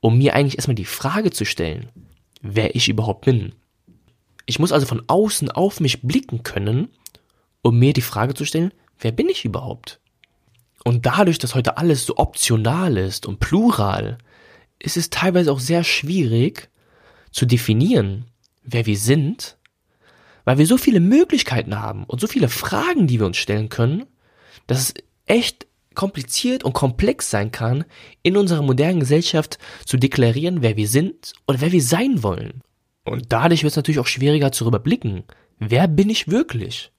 um 0.00 0.18
mir 0.18 0.34
eigentlich 0.34 0.56
erstmal 0.56 0.74
die 0.74 0.84
Frage 0.84 1.30
zu 1.30 1.44
stellen, 1.44 1.88
wer 2.40 2.74
ich 2.74 2.88
überhaupt 2.88 3.24
bin. 3.24 3.54
Ich 4.46 4.58
muss 4.58 4.72
also 4.72 4.86
von 4.86 5.02
außen 5.06 5.50
auf 5.50 5.80
mich 5.80 6.02
blicken 6.02 6.42
können, 6.42 6.88
um 7.62 7.78
mir 7.78 7.92
die 7.92 8.02
Frage 8.02 8.34
zu 8.34 8.44
stellen, 8.44 8.72
wer 8.98 9.12
bin 9.12 9.28
ich 9.28 9.44
überhaupt? 9.44 10.00
Und 10.84 11.06
dadurch, 11.06 11.38
dass 11.38 11.54
heute 11.54 11.76
alles 11.76 12.06
so 12.06 12.16
optional 12.16 12.96
ist 12.96 13.26
und 13.26 13.40
plural, 13.40 14.18
ist 14.78 14.96
es 14.96 15.10
teilweise 15.10 15.52
auch 15.52 15.60
sehr 15.60 15.84
schwierig 15.84 16.68
zu 17.30 17.46
definieren, 17.46 18.26
wer 18.62 18.86
wir 18.86 18.96
sind, 18.96 19.56
weil 20.44 20.58
wir 20.58 20.66
so 20.66 20.76
viele 20.76 21.00
Möglichkeiten 21.00 21.78
haben 21.78 22.04
und 22.04 22.20
so 22.20 22.26
viele 22.26 22.48
Fragen, 22.48 23.06
die 23.06 23.20
wir 23.20 23.26
uns 23.26 23.36
stellen 23.36 23.68
können, 23.68 24.06
dass 24.66 24.80
es 24.80 24.94
echt 25.26 25.66
kompliziert 25.94 26.64
und 26.64 26.72
komplex 26.72 27.30
sein 27.30 27.52
kann, 27.52 27.84
in 28.22 28.36
unserer 28.36 28.62
modernen 28.62 29.00
Gesellschaft 29.00 29.58
zu 29.84 29.96
deklarieren, 29.96 30.62
wer 30.62 30.76
wir 30.76 30.88
sind 30.88 31.34
oder 31.46 31.60
wer 31.60 31.72
wir 31.72 31.82
sein 31.82 32.22
wollen. 32.22 32.62
Und 33.04 33.32
dadurch 33.32 33.62
wird 33.62 33.72
es 33.72 33.76
natürlich 33.76 33.98
auch 33.98 34.06
schwieriger 34.06 34.52
zu 34.52 34.66
überblicken, 34.66 35.24
wer 35.58 35.86
bin 35.88 36.08
ich 36.08 36.28
wirklich? 36.28 36.92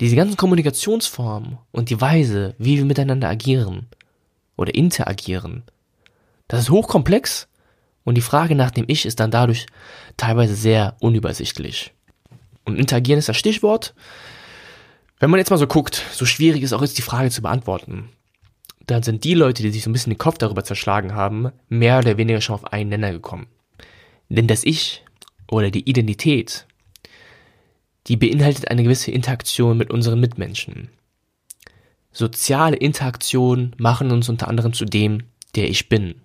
Diese 0.00 0.16
ganzen 0.16 0.36
Kommunikationsformen 0.36 1.58
und 1.72 1.88
die 1.88 2.00
Weise, 2.00 2.54
wie 2.58 2.76
wir 2.76 2.84
miteinander 2.84 3.28
agieren 3.28 3.86
oder 4.56 4.74
interagieren, 4.74 5.62
das 6.48 6.60
ist 6.60 6.70
hochkomplex 6.70 7.48
und 8.04 8.14
die 8.14 8.22
Frage 8.22 8.54
nach 8.54 8.70
dem 8.70 8.84
Ich 8.88 9.06
ist 9.06 9.20
dann 9.20 9.30
dadurch 9.30 9.66
teilweise 10.16 10.54
sehr 10.54 10.96
unübersichtlich. 11.00 11.92
Und 12.64 12.76
interagieren 12.76 13.18
ist 13.18 13.28
das 13.28 13.36
Stichwort. 13.36 13.94
Wenn 15.18 15.30
man 15.30 15.38
jetzt 15.38 15.50
mal 15.50 15.56
so 15.56 15.66
guckt, 15.66 16.02
so 16.12 16.26
schwierig 16.26 16.62
ist 16.62 16.72
auch 16.74 16.82
jetzt 16.82 16.98
die 16.98 17.02
Frage 17.02 17.30
zu 17.30 17.40
beantworten, 17.40 18.10
dann 18.86 19.02
sind 19.02 19.24
die 19.24 19.34
Leute, 19.34 19.62
die 19.62 19.70
sich 19.70 19.82
so 19.82 19.90
ein 19.90 19.92
bisschen 19.92 20.12
den 20.12 20.18
Kopf 20.18 20.38
darüber 20.38 20.62
zerschlagen 20.62 21.14
haben, 21.14 21.50
mehr 21.68 21.98
oder 21.98 22.18
weniger 22.18 22.40
schon 22.40 22.54
auf 22.54 22.72
einen 22.72 22.90
Nenner 22.90 23.12
gekommen. 23.12 23.46
Denn 24.28 24.46
das 24.46 24.62
Ich 24.64 25.04
oder 25.50 25.70
die 25.70 25.88
Identität, 25.88 26.66
die 28.06 28.16
beinhaltet 28.16 28.70
eine 28.70 28.82
gewisse 28.82 29.10
Interaktion 29.10 29.76
mit 29.76 29.90
unseren 29.90 30.20
Mitmenschen. 30.20 30.88
Soziale 32.12 32.76
Interaktionen 32.76 33.74
machen 33.78 34.10
uns 34.10 34.28
unter 34.28 34.48
anderem 34.48 34.72
zu 34.72 34.84
dem, 34.84 35.24
der 35.54 35.68
ich 35.68 35.88
bin. 35.88 36.22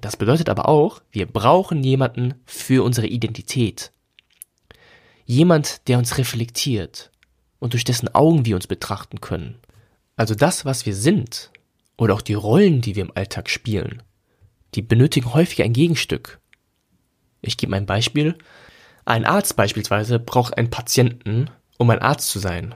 Das 0.00 0.16
bedeutet 0.16 0.48
aber 0.48 0.68
auch, 0.68 1.02
wir 1.10 1.26
brauchen 1.26 1.82
jemanden 1.82 2.34
für 2.46 2.84
unsere 2.84 3.06
Identität. 3.06 3.92
Jemand, 5.26 5.88
der 5.88 5.98
uns 5.98 6.18
reflektiert 6.18 7.10
und 7.58 7.72
durch 7.72 7.84
dessen 7.84 8.14
Augen 8.14 8.44
wir 8.44 8.56
uns 8.56 8.66
betrachten 8.66 9.20
können. 9.20 9.56
Also 10.16 10.34
das, 10.34 10.64
was 10.64 10.86
wir 10.86 10.94
sind 10.94 11.50
oder 11.96 12.14
auch 12.14 12.20
die 12.20 12.34
Rollen, 12.34 12.80
die 12.80 12.94
wir 12.94 13.02
im 13.02 13.12
Alltag 13.14 13.50
spielen, 13.50 14.02
die 14.74 14.82
benötigen 14.82 15.32
häufig 15.32 15.62
ein 15.62 15.72
Gegenstück. 15.72 16.40
Ich 17.40 17.56
gebe 17.56 17.74
ein 17.76 17.86
Beispiel. 17.86 18.36
Ein 19.04 19.26
Arzt 19.26 19.56
beispielsweise 19.56 20.18
braucht 20.18 20.56
einen 20.56 20.70
Patienten, 20.70 21.50
um 21.76 21.90
ein 21.90 22.00
Arzt 22.00 22.30
zu 22.30 22.38
sein. 22.38 22.74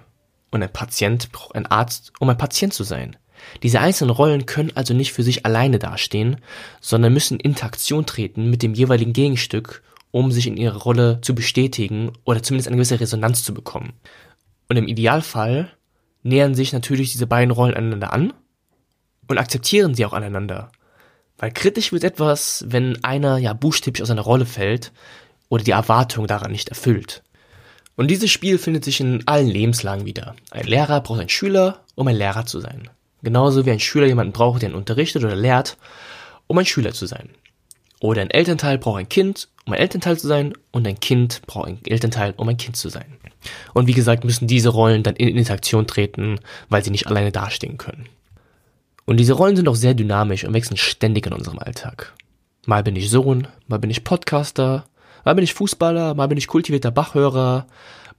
Und 0.51 0.63
ein 0.63 0.73
Patient 0.73 1.33
braucht 1.33 1.55
einen 1.55 1.67
Arzt, 1.67 2.13
um 2.19 2.29
ein 2.29 2.39
Patient 2.39 2.73
zu 2.73 2.85
sein. 2.85 3.17
Diese 3.63 3.81
einzelnen 3.81 4.11
Rollen 4.11 4.47
können 4.47 4.73
also 4.75 4.95
nicht 4.95 5.13
für 5.13 5.23
sich 5.23 5.47
alleine 5.47 5.79
dastehen, 5.79 6.37
sondern 6.81 7.13
müssen 7.13 7.39
in 7.39 7.51
Interaktion 7.51 8.05
treten 8.05 8.51
mit 8.51 8.63
dem 8.63 8.75
jeweiligen 8.75 9.13
Gegenstück, 9.13 9.83
um 10.11 10.33
sich 10.33 10.47
in 10.47 10.57
ihrer 10.57 10.79
Rolle 10.79 11.21
zu 11.23 11.35
bestätigen 11.35 12.13
oder 12.25 12.43
zumindest 12.43 12.69
eine 12.69 12.77
gewisse 12.77 13.01
Resonanz 13.01 13.45
zu 13.45 13.55
bekommen. 13.55 13.93
Und 14.69 14.77
im 14.77 14.89
Idealfall 14.89 15.71
nähern 16.23 16.55
sich 16.55 16.73
natürlich 16.73 17.13
diese 17.13 17.27
beiden 17.27 17.53
Rollen 17.53 17.75
aneinander 17.75 18.13
an 18.13 18.33
und 19.29 19.39
akzeptieren 19.39 19.95
sie 19.95 20.05
auch 20.05 20.13
aneinander. 20.13 20.73
Weil 21.39 21.53
kritisch 21.53 21.93
wird 21.93 22.05
etwas, 22.05 22.65
wenn 22.67 23.03
einer 23.05 23.39
ja 23.39 23.53
buchstäblich 23.53 24.03
aus 24.03 24.11
einer 24.11 24.23
Rolle 24.23 24.47
fällt 24.47 24.93
oder 25.49 25.65
die 25.65 25.73
Erwartung 25.73 26.27
daran 26.27 26.53
nicht 26.53 26.69
erfüllt. 26.69 27.23
Und 27.97 28.09
dieses 28.09 28.31
Spiel 28.31 28.59
findet 28.59 28.85
sich 28.85 29.01
in 29.01 29.27
allen 29.27 29.49
Lebenslagen 29.49 30.07
wieder. 30.07 30.37
Ein 30.51 30.67
Lehrer 30.67 31.01
braucht 31.01 31.21
einen 31.21 31.29
Schüler, 31.29 31.81
um 31.95 32.07
ein 32.07 32.17
Lehrer 32.17 32.47
zu 32.47 32.61
sein. 32.61 32.89
Genauso 33.23 33.67
wie 33.67 33.73
ein 33.73 33.81
Schüler 33.81 34.07
jemanden 34.07 34.33
braucht, 34.33 34.63
der 34.63 34.71
ihn 34.71 34.77
unterrichtet 34.77 35.25
oder 35.25 35.35
lehrt, 35.35 35.77
um 36.47 36.57
ein 36.59 36.67
Schüler 36.67 36.93
zu 36.93 37.07
sein. 37.07 37.31
Oder 38.01 38.23
ein 38.23 38.31
Elternteil 38.31 38.79
braucht 38.79 39.01
ein 39.01 39.09
Kind, 39.09 39.49
um 39.67 39.73
ein 39.73 39.81
Elternteil 39.81 40.17
zu 40.17 40.29
sein, 40.29 40.53
und 40.71 40.87
ein 40.87 41.01
Kind 41.01 41.43
braucht 41.47 41.69
ein 41.69 41.81
Elternteil, 41.85 42.35
um 42.37 42.49
ein 42.49 42.57
Kind 42.57 42.77
zu 42.77 42.89
sein. 42.89 43.17
Und 43.75 43.89
wie 43.89 43.95
gesagt, 43.95 44.25
müssen 44.25 44.47
diese 44.47 44.69
Rollen 44.69 45.03
dann 45.03 45.17
in 45.17 45.37
Interaktion 45.37 45.87
treten, 45.87 46.39
weil 46.69 46.85
sie 46.85 46.91
nicht 46.91 47.09
alleine 47.09 47.33
dastehen 47.33 47.79
können. 47.79 48.09
Und 49.05 49.17
diese 49.17 49.33
Rollen 49.33 49.57
sind 49.57 49.69
auch 49.69 49.75
sehr 49.75 49.95
dynamisch 49.95 50.45
und 50.45 50.55
wechseln 50.55 50.77
ständig 50.77 51.27
in 51.27 51.33
unserem 51.33 51.59
Alltag. 51.59 52.15
Mal 52.67 52.83
bin 52.83 52.95
ich 52.95 53.11
Sohn, 53.11 53.49
mal 53.67 53.79
bin 53.79 53.91
ich 53.91 54.05
Podcaster, 54.05 54.85
mal 55.29 55.35
bin 55.35 55.45
ich 55.45 55.53
Fußballer, 55.53 56.15
mal 56.15 56.27
bin 56.27 56.39
ich 56.39 56.47
kultivierter 56.47 56.91
Bachhörer, 56.91 57.67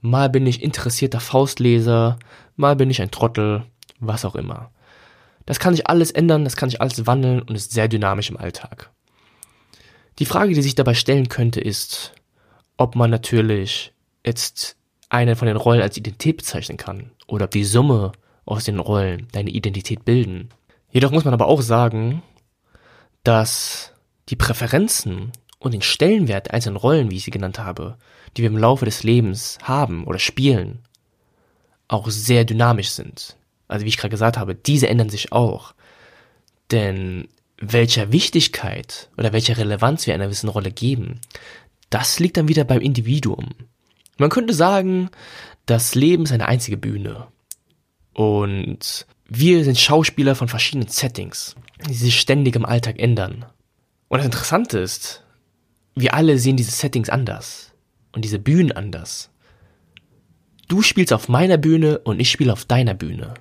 mal 0.00 0.30
bin 0.30 0.46
ich 0.46 0.62
interessierter 0.62 1.18
Faustleser, 1.18 2.20
mal 2.54 2.76
bin 2.76 2.88
ich 2.88 3.02
ein 3.02 3.10
Trottel, 3.10 3.64
was 3.98 4.24
auch 4.24 4.36
immer. 4.36 4.70
Das 5.44 5.58
kann 5.58 5.74
sich 5.74 5.88
alles 5.88 6.12
ändern, 6.12 6.44
das 6.44 6.54
kann 6.54 6.70
sich 6.70 6.80
alles 6.80 7.08
wandeln 7.08 7.42
und 7.42 7.56
ist 7.56 7.72
sehr 7.72 7.88
dynamisch 7.88 8.30
im 8.30 8.36
Alltag. 8.36 8.90
Die 10.20 10.24
Frage, 10.24 10.54
die 10.54 10.62
sich 10.62 10.76
dabei 10.76 10.94
stellen 10.94 11.28
könnte, 11.28 11.60
ist, 11.60 12.12
ob 12.76 12.94
man 12.94 13.10
natürlich 13.10 13.92
jetzt 14.24 14.76
eine 15.08 15.34
von 15.34 15.48
den 15.48 15.56
Rollen 15.56 15.82
als 15.82 15.96
Identität 15.96 16.36
bezeichnen 16.36 16.76
kann 16.76 17.10
oder 17.26 17.46
ob 17.46 17.50
die 17.50 17.64
Summe 17.64 18.12
aus 18.44 18.66
den 18.66 18.78
Rollen 18.78 19.26
deine 19.32 19.50
Identität 19.50 20.04
bilden. 20.04 20.50
Jedoch 20.92 21.10
muss 21.10 21.24
man 21.24 21.34
aber 21.34 21.48
auch 21.48 21.62
sagen, 21.62 22.22
dass 23.24 23.94
die 24.28 24.36
Präferenzen 24.36 25.32
und 25.60 25.72
den 25.72 25.82
Stellenwert 25.82 26.46
der 26.46 26.54
einzelnen 26.54 26.76
Rollen, 26.76 27.10
wie 27.10 27.16
ich 27.16 27.24
sie 27.24 27.30
genannt 27.30 27.60
habe, 27.60 27.96
die 28.36 28.42
wir 28.42 28.50
im 28.50 28.58
Laufe 28.58 28.84
des 28.84 29.04
Lebens 29.04 29.58
haben 29.62 30.04
oder 30.04 30.18
spielen, 30.18 30.80
auch 31.86 32.10
sehr 32.10 32.44
dynamisch 32.44 32.90
sind 32.90 33.36
also 33.70 33.84
wie 33.84 33.88
ich 33.88 33.96
gerade 33.96 34.10
gesagt 34.10 34.36
habe, 34.36 34.54
diese 34.54 34.88
ändern 34.88 35.08
sich 35.08 35.32
auch. 35.32 35.74
Denn 36.72 37.28
welcher 37.58 38.10
Wichtigkeit 38.10 39.08
oder 39.16 39.32
welcher 39.32 39.56
Relevanz 39.56 40.06
wir 40.06 40.14
einer 40.14 40.24
gewissen 40.24 40.48
Rolle 40.48 40.72
geben, 40.72 41.20
das 41.88 42.18
liegt 42.18 42.36
dann 42.36 42.48
wieder 42.48 42.64
beim 42.64 42.80
Individuum. 42.80 43.50
Man 44.18 44.30
könnte 44.30 44.54
sagen, 44.54 45.10
das 45.66 45.94
Leben 45.94 46.24
ist 46.24 46.32
eine 46.32 46.48
einzige 46.48 46.76
Bühne. 46.76 47.28
Und 48.12 49.06
wir 49.28 49.62
sind 49.64 49.78
Schauspieler 49.78 50.34
von 50.34 50.48
verschiedenen 50.48 50.88
Settings, 50.88 51.54
die 51.88 51.94
sich 51.94 52.20
ständig 52.20 52.56
im 52.56 52.64
Alltag 52.64 52.98
ändern. 52.98 53.46
Und 54.08 54.18
das 54.18 54.26
Interessante 54.26 54.80
ist, 54.80 55.22
wir 55.94 56.14
alle 56.14 56.38
sehen 56.38 56.56
diese 56.56 56.70
Settings 56.70 57.08
anders 57.08 57.72
und 58.12 58.24
diese 58.24 58.38
Bühnen 58.38 58.72
anders. 58.72 59.30
Du 60.68 60.82
spielst 60.82 61.12
auf 61.12 61.28
meiner 61.28 61.56
Bühne 61.56 61.98
und 61.98 62.20
ich 62.20 62.30
spiele 62.30 62.52
auf 62.52 62.64
deiner 62.64 62.94
Bühne. 62.94 63.34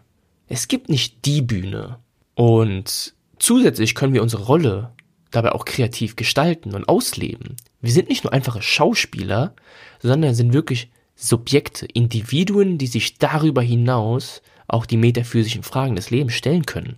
Es 0.48 0.68
gibt 0.68 0.90
nicht 0.90 1.26
die 1.26 1.42
Bühne. 1.42 2.00
Und 2.34 3.14
zusätzlich 3.38 3.94
können 3.94 4.14
wir 4.14 4.24
unsere 4.24 4.44
Rolle 4.46 4.92
dabei 5.32 5.52
auch 5.52 5.66
kreativ 5.66 6.16
gestalten 6.16 6.74
und 6.74 6.90
ausleben. 6.90 7.56
Wir 7.82 7.92
sind 7.92 8.10
nicht 8.10 8.24
nur 8.24 8.34
einfache 8.34 8.62
Schauspieler, 8.62 9.54
sondern 10.02 10.34
sind 10.34 10.54
wirklich 10.54 10.90
Subjekte, 11.16 11.86
Individuen, 11.86 12.78
die 12.78 12.88
sich 12.88 13.18
darüber 13.18 13.62
hinaus 13.62 14.42
auch 14.68 14.86
die 14.86 14.98
metaphysischen 14.98 15.64
Fragen 15.64 15.96
des 15.96 16.10
Lebens 16.10 16.34
stellen 16.34 16.66
können. 16.66 16.98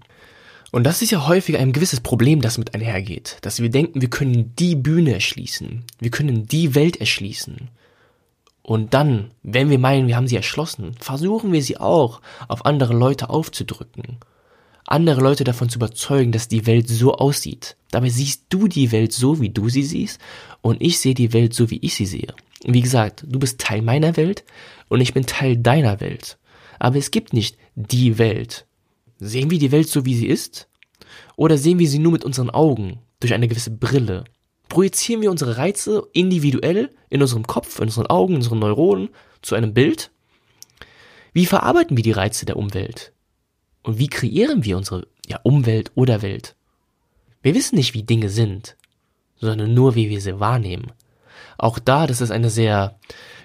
Und 0.72 0.86
das 0.86 1.02
ist 1.02 1.12
ja 1.12 1.28
häufig 1.28 1.58
ein 1.58 1.74
gewisses 1.74 2.00
Problem, 2.00 2.42
das 2.42 2.58
mit 2.58 2.74
einhergeht, 2.74 3.38
dass 3.42 3.62
wir 3.62 3.70
denken, 3.70 4.02
wir 4.02 4.10
können 4.10 4.56
die 4.56 4.76
Bühne 4.76 5.14
erschließen, 5.14 5.84
wir 6.00 6.12
können 6.12 6.48
die 6.48 6.76
Welt 6.76 6.98
erschließen. 6.98 7.70
Und 8.64 8.94
dann, 8.94 9.32
wenn 9.44 9.70
wir 9.70 9.80
meinen, 9.80 10.08
wir 10.08 10.16
haben 10.16 10.28
sie 10.28 10.36
erschlossen, 10.38 10.96
versuchen 11.00 11.52
wir 11.52 11.62
sie 11.62 11.78
auch 11.78 12.22
auf 12.48 12.66
andere 12.66 12.94
Leute 12.94 13.30
aufzudrücken. 13.30 14.18
Andere 14.88 15.22
Leute 15.22 15.44
davon 15.44 15.70
zu 15.70 15.78
überzeugen, 15.78 16.32
dass 16.32 16.48
die 16.48 16.66
Welt 16.68 16.88
so 16.88 17.16
aussieht. 17.16 17.76
Dabei 17.92 18.10
siehst 18.10 18.46
du 18.50 18.68
die 18.68 18.92
Welt 18.92 19.14
so, 19.14 19.42
wie 19.42 19.50
du 19.50 19.68
sie 19.68 19.84
siehst, 19.84 20.20
und 20.62 20.82
ich 20.82 21.00
sehe 21.00 21.14
die 21.14 21.34
Welt 21.34 21.54
so, 21.54 21.70
wie 21.70 21.80
ich 21.82 21.96
sie 21.96 22.06
sehe. 22.06 22.34
Wie 22.64 22.82
gesagt, 22.82 23.26
du 23.28 23.40
bist 23.40 23.60
Teil 23.60 23.82
meiner 23.82 24.16
Welt 24.16 24.44
und 24.88 25.02
ich 25.02 25.14
bin 25.14 25.26
Teil 25.26 25.58
deiner 25.58 26.00
Welt. 26.00 26.38
Aber 26.80 26.98
es 26.98 27.12
gibt 27.12 27.34
nicht 27.34 27.58
die 27.76 28.18
Welt. 28.18 28.66
Sehen 29.22 29.50
wir 29.50 29.60
die 29.60 29.72
Welt 29.72 29.88
so, 29.88 30.04
wie 30.06 30.16
sie 30.16 30.28
ist? 30.28 30.68
Oder 31.38 31.58
sehen 31.58 31.80
wir 31.80 31.88
sie 31.88 32.00
nur 32.00 32.12
mit 32.12 32.26
unseren 32.26 32.50
Augen, 32.50 33.00
durch 33.22 33.34
eine 33.34 33.48
gewisse 33.48 33.72
Brille? 33.72 34.26
projizieren 34.72 35.22
wir 35.22 35.30
unsere 35.30 35.58
Reize 35.58 36.08
individuell 36.14 36.92
in 37.10 37.22
unserem 37.22 37.46
Kopf, 37.46 37.80
in 37.80 37.86
unseren 37.86 38.08
Augen, 38.08 38.34
in 38.34 38.38
unseren 38.38 38.60
Neuronen 38.60 39.10
zu 39.42 39.54
einem 39.54 39.74
Bild? 39.74 40.12
Wie 41.34 41.46
verarbeiten 41.46 41.98
wir 41.98 42.04
die 42.04 42.14
Reize 42.14 42.46
der 42.46 42.56
Umwelt? 42.56 43.12
Und 43.84 44.00
wie 44.00 44.08
kreieren 44.08 44.64
wir 44.64 44.78
unsere 44.78 45.08
ja, 45.28 45.40
Umwelt 45.44 45.92
oder 45.96 46.22
Welt? 46.22 46.56
Wir 47.44 47.54
wissen 47.54 47.76
nicht, 47.76 47.94
wie 47.94 48.04
Dinge 48.04 48.30
sind, 48.30 48.78
sondern 49.36 49.74
nur, 49.74 49.96
wie 49.96 50.10
wir 50.10 50.22
sie 50.22 50.40
wahrnehmen. 50.40 50.94
Auch 51.58 51.78
da, 51.78 52.08
das 52.08 52.22
ist 52.22 52.32
eine 52.32 52.50
sehr 52.50 52.98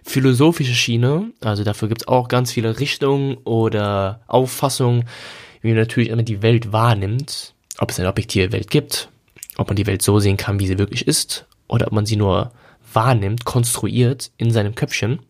philosophische 0.05 0.75
Schiene, 0.75 1.33
also 1.41 1.65
dafür 1.65 1.89
gibt 1.89 2.03
es 2.03 2.09
auch 2.09 2.29
ganz 2.29 2.53
viele 2.53 2.79
Richtungen 2.79 3.39
oder 3.39 4.21
Auffassungen, 4.29 5.05
wie 5.67 5.73
man 5.73 5.81
natürlich 5.81 6.09
immer 6.11 6.23
die 6.23 6.43
Welt 6.43 6.73
wahrnimmt, 6.73 7.55
ob 7.79 7.91
es 7.91 7.99
eine 7.99 8.09
objektive 8.09 8.53
Welt 8.53 8.71
gibt, 8.71 9.11
ob 9.57 9.69
man 9.69 9.77
die 9.77 9.87
Welt 9.87 10.03
so 10.03 10.19
sehen 10.19 10.37
kann, 10.37 10.61
wie 10.61 10.67
sie 10.67 10.79
wirklich 10.79 11.07
ist, 11.07 11.47
oder 11.69 11.87
ob 11.87 11.93
man 11.93 12.07
sie 12.07 12.17
nur 12.17 12.53
wahrnimmt, 12.93 13.45
konstruiert 13.45 14.31
in 14.39 14.51
seinem 14.51 14.75
Köpfchen. 14.75 15.21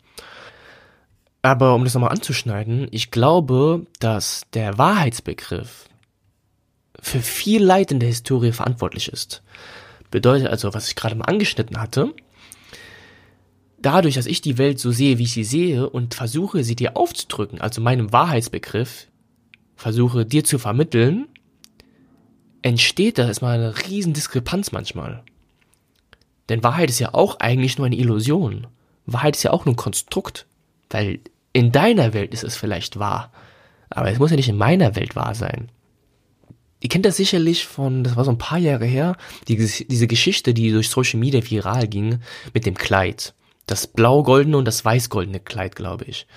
Aber 1.41 1.75
um 1.75 1.83
das 1.83 1.93
nochmal 1.93 2.11
anzuschneiden, 2.11 2.87
ich 2.91 3.11
glaube, 3.11 3.85
dass 3.99 4.43
der 4.53 4.77
Wahrheitsbegriff 4.77 5.85
für 6.99 7.21
viel 7.21 7.63
Leid 7.63 7.91
in 7.91 7.99
der 7.99 8.09
Historie 8.09 8.51
verantwortlich 8.51 9.11
ist. 9.11 9.43
Bedeutet 10.11 10.47
also, 10.47 10.73
was 10.73 10.87
ich 10.87 10.95
gerade 10.95 11.15
mal 11.15 11.25
angeschnitten 11.25 11.79
hatte, 11.79 12.13
dadurch, 13.79 14.15
dass 14.15 14.25
ich 14.25 14.41
die 14.41 14.57
Welt 14.57 14.79
so 14.79 14.91
sehe, 14.91 15.17
wie 15.17 15.23
ich 15.23 15.33
sie 15.33 15.43
sehe 15.43 15.89
und 15.89 16.15
versuche, 16.15 16.63
sie 16.63 16.75
dir 16.75 16.97
aufzudrücken, 16.97 17.61
also 17.61 17.81
meinem 17.81 18.11
Wahrheitsbegriff, 18.11 19.07
versuche 19.77 20.25
dir 20.25 20.43
zu 20.43 20.59
vermitteln, 20.59 21.27
entsteht 22.61 23.17
da 23.17 23.27
erstmal 23.27 23.57
eine 23.57 23.87
riesen 23.87 24.13
Diskrepanz 24.13 24.71
manchmal. 24.73 25.23
Denn 26.49 26.63
Wahrheit 26.63 26.89
ist 26.89 26.99
ja 26.99 27.13
auch 27.13 27.39
eigentlich 27.39 27.77
nur 27.77 27.87
eine 27.87 27.95
Illusion. 27.95 28.67
Wahrheit 29.05 29.35
ist 29.35 29.43
ja 29.43 29.51
auch 29.51 29.65
nur 29.65 29.73
ein 29.73 29.77
Konstrukt. 29.77 30.45
Weil 30.89 31.19
in 31.53 31.71
deiner 31.71 32.13
Welt 32.13 32.33
ist 32.33 32.43
es 32.43 32.57
vielleicht 32.57 32.99
wahr. 32.99 33.31
Aber 33.89 34.11
es 34.11 34.19
muss 34.19 34.31
ja 34.31 34.37
nicht 34.37 34.49
in 34.49 34.57
meiner 34.57 34.95
Welt 34.95 35.15
wahr 35.15 35.35
sein. 35.35 35.69
Ihr 36.79 36.89
kennt 36.89 37.05
das 37.05 37.17
sicherlich 37.17 37.65
von, 37.65 38.03
das 38.03 38.15
war 38.15 38.25
so 38.25 38.31
ein 38.31 38.37
paar 38.37 38.59
Jahre 38.59 38.85
her, 38.85 39.17
die, 39.47 39.55
diese 39.57 40.07
Geschichte, 40.07 40.53
die 40.53 40.71
durch 40.71 40.89
Social 40.89 41.19
Media 41.19 41.41
viral 41.43 41.87
ging, 41.87 42.19
mit 42.53 42.65
dem 42.65 42.75
Kleid. 42.75 43.33
Das 43.65 43.87
blau-goldene 43.87 44.57
und 44.57 44.65
das 44.65 44.85
weiß-goldene 44.85 45.39
Kleid, 45.39 45.75
glaube 45.75 46.05
ich. 46.05 46.27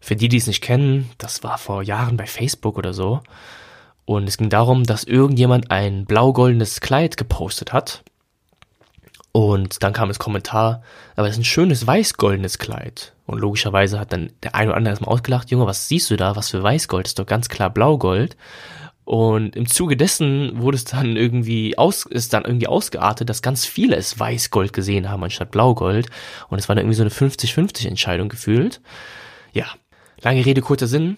Für 0.00 0.16
die, 0.16 0.28
die 0.28 0.38
es 0.38 0.46
nicht 0.46 0.62
kennen, 0.62 1.10
das 1.18 1.42
war 1.42 1.58
vor 1.58 1.82
Jahren 1.82 2.16
bei 2.16 2.26
Facebook 2.26 2.78
oder 2.78 2.92
so. 2.94 3.20
Und 4.06 4.28
es 4.28 4.38
ging 4.38 4.48
darum, 4.48 4.84
dass 4.84 5.04
irgendjemand 5.04 5.70
ein 5.70 6.06
blau-goldenes 6.06 6.80
Kleid 6.80 7.16
gepostet 7.16 7.72
hat. 7.72 8.02
Und 9.32 9.82
dann 9.84 9.92
kam 9.92 10.08
das 10.08 10.18
Kommentar, 10.18 10.82
aber 11.14 11.28
es 11.28 11.34
ist 11.34 11.42
ein 11.42 11.44
schönes 11.44 11.86
weiß-goldenes 11.86 12.58
Kleid. 12.58 13.12
Und 13.26 13.38
logischerweise 13.38 14.00
hat 14.00 14.12
dann 14.12 14.32
der 14.42 14.56
eine 14.56 14.70
oder 14.70 14.78
andere 14.78 14.92
erstmal 14.92 15.14
ausgelacht, 15.14 15.50
Junge, 15.50 15.66
was 15.66 15.86
siehst 15.86 16.10
du 16.10 16.16
da? 16.16 16.34
Was 16.34 16.50
für 16.50 16.62
Weißgold? 16.62 17.06
Das 17.06 17.10
ist 17.10 17.18
doch 17.20 17.26
ganz 17.26 17.48
klar 17.48 17.70
Blaugold. 17.70 18.36
Und 19.04 19.54
im 19.54 19.66
Zuge 19.66 19.96
dessen 19.96 20.60
wurde 20.60 20.76
es 20.76 20.84
dann 20.84 21.16
irgendwie 21.16 21.78
aus, 21.78 22.06
ist 22.06 22.32
dann 22.32 22.44
irgendwie 22.44 22.66
ausgeartet, 22.66 23.28
dass 23.28 23.42
ganz 23.42 23.66
viele 23.66 23.96
es 23.96 24.18
Weißgold 24.18 24.72
gesehen 24.72 25.08
haben 25.10 25.22
anstatt 25.22 25.52
Blaugold. 25.52 26.08
Und 26.48 26.58
es 26.58 26.68
war 26.68 26.74
dann 26.74 26.84
irgendwie 26.84 26.96
so 26.96 27.02
eine 27.02 27.10
50-50 27.10 27.86
Entscheidung 27.86 28.28
gefühlt. 28.28 28.80
Ja. 29.52 29.66
Lange 30.22 30.44
Rede, 30.44 30.60
kurzer 30.60 30.86
Sinn. 30.86 31.16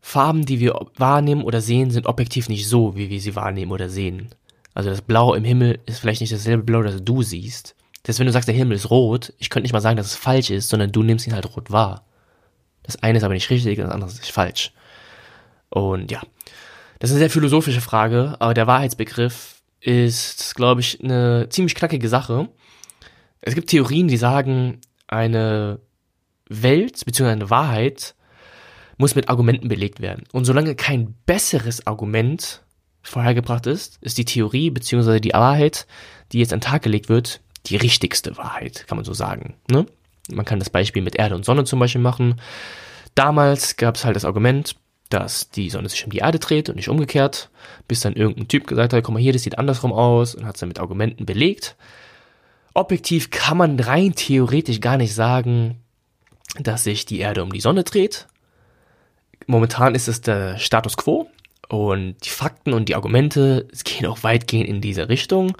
Farben, 0.00 0.46
die 0.46 0.60
wir 0.60 0.78
wahrnehmen 0.96 1.42
oder 1.42 1.60
sehen, 1.60 1.90
sind 1.90 2.06
objektiv 2.06 2.48
nicht 2.48 2.68
so, 2.68 2.96
wie 2.96 3.10
wir 3.10 3.20
sie 3.20 3.34
wahrnehmen 3.36 3.72
oder 3.72 3.88
sehen. 3.88 4.28
Also 4.74 4.90
das 4.90 5.02
Blau 5.02 5.34
im 5.34 5.44
Himmel 5.44 5.80
ist 5.86 5.98
vielleicht 5.98 6.20
nicht 6.20 6.32
dasselbe 6.32 6.62
Blau, 6.62 6.82
das 6.82 7.02
du 7.02 7.22
siehst. 7.22 7.74
Das 8.04 8.18
wenn 8.18 8.26
du 8.26 8.32
sagst, 8.32 8.48
der 8.48 8.54
Himmel 8.54 8.76
ist 8.76 8.90
rot, 8.90 9.32
ich 9.38 9.50
könnte 9.50 9.64
nicht 9.64 9.72
mal 9.72 9.80
sagen, 9.80 9.96
dass 9.96 10.06
es 10.06 10.14
falsch 10.14 10.50
ist, 10.50 10.68
sondern 10.68 10.92
du 10.92 11.02
nimmst 11.02 11.26
ihn 11.26 11.34
halt 11.34 11.56
rot 11.56 11.70
wahr. 11.70 12.04
Das 12.84 13.02
eine 13.02 13.18
ist 13.18 13.24
aber 13.24 13.34
nicht 13.34 13.50
richtig, 13.50 13.76
das 13.78 13.90
andere 13.90 14.08
ist 14.08 14.30
falsch. 14.30 14.72
Und 15.68 16.10
ja, 16.10 16.22
das 16.98 17.10
ist 17.10 17.14
eine 17.14 17.20
sehr 17.20 17.30
philosophische 17.30 17.80
Frage, 17.80 18.36
aber 18.38 18.54
der 18.54 18.66
Wahrheitsbegriff 18.66 19.60
ist, 19.80 20.54
glaube 20.54 20.80
ich, 20.80 21.02
eine 21.02 21.48
ziemlich 21.50 21.74
knackige 21.74 22.08
Sache. 22.08 22.48
Es 23.40 23.54
gibt 23.54 23.70
Theorien, 23.70 24.08
die 24.08 24.16
sagen, 24.16 24.80
eine 25.06 25.80
Welt 26.48 27.04
bzw. 27.04 27.30
eine 27.30 27.50
Wahrheit 27.50 28.14
muss 28.98 29.14
mit 29.14 29.28
Argumenten 29.28 29.68
belegt 29.68 30.00
werden. 30.00 30.24
Und 30.32 30.44
solange 30.44 30.74
kein 30.74 31.14
besseres 31.24 31.86
Argument 31.86 32.62
vorhergebracht 33.02 33.66
ist, 33.66 33.98
ist 34.02 34.18
die 34.18 34.24
Theorie 34.24 34.70
bzw. 34.70 35.20
die 35.20 35.32
Wahrheit, 35.32 35.86
die 36.32 36.40
jetzt 36.40 36.52
an 36.52 36.60
den 36.60 36.64
Tag 36.64 36.82
gelegt 36.82 37.08
wird, 37.08 37.40
die 37.66 37.76
richtigste 37.76 38.36
Wahrheit, 38.36 38.86
kann 38.86 38.96
man 38.96 39.04
so 39.04 39.14
sagen. 39.14 39.54
Ne? 39.70 39.86
Man 40.30 40.44
kann 40.44 40.58
das 40.58 40.70
Beispiel 40.70 41.02
mit 41.02 41.16
Erde 41.16 41.34
und 41.34 41.44
Sonne 41.44 41.64
zum 41.64 41.78
Beispiel 41.78 42.00
machen. 42.00 42.40
Damals 43.14 43.76
gab 43.76 43.96
es 43.96 44.04
halt 44.04 44.16
das 44.16 44.24
Argument, 44.24 44.76
dass 45.08 45.50
die 45.50 45.70
Sonne 45.70 45.88
sich 45.88 46.04
um 46.04 46.10
die 46.10 46.18
Erde 46.18 46.38
dreht 46.38 46.68
und 46.68 46.76
nicht 46.76 46.88
umgekehrt, 46.88 47.50
bis 47.86 48.00
dann 48.00 48.14
irgendein 48.14 48.48
Typ 48.48 48.66
gesagt 48.66 48.92
hat, 48.92 49.02
komm 49.04 49.14
mal 49.14 49.22
hier, 49.22 49.32
das 49.32 49.42
sieht 49.42 49.58
andersrum 49.58 49.92
aus 49.92 50.34
und 50.34 50.44
hat 50.44 50.56
es 50.56 50.60
dann 50.60 50.68
mit 50.68 50.80
Argumenten 50.80 51.24
belegt. 51.24 51.76
Objektiv 52.74 53.30
kann 53.30 53.56
man 53.56 53.80
rein 53.80 54.14
theoretisch 54.14 54.80
gar 54.80 54.98
nicht 54.98 55.14
sagen, 55.14 55.76
dass 56.60 56.84
sich 56.84 57.06
die 57.06 57.20
Erde 57.20 57.42
um 57.42 57.52
die 57.52 57.60
Sonne 57.60 57.84
dreht. 57.84 58.26
Momentan 59.46 59.94
ist 59.94 60.08
es 60.08 60.20
der 60.20 60.58
Status 60.58 60.96
quo 60.96 61.30
und 61.68 62.16
die 62.24 62.30
Fakten 62.30 62.72
und 62.72 62.88
die 62.88 62.94
Argumente 62.94 63.68
gehen 63.84 64.06
auch 64.06 64.22
weitgehend 64.22 64.68
in 64.68 64.80
diese 64.80 65.08
Richtung. 65.08 65.56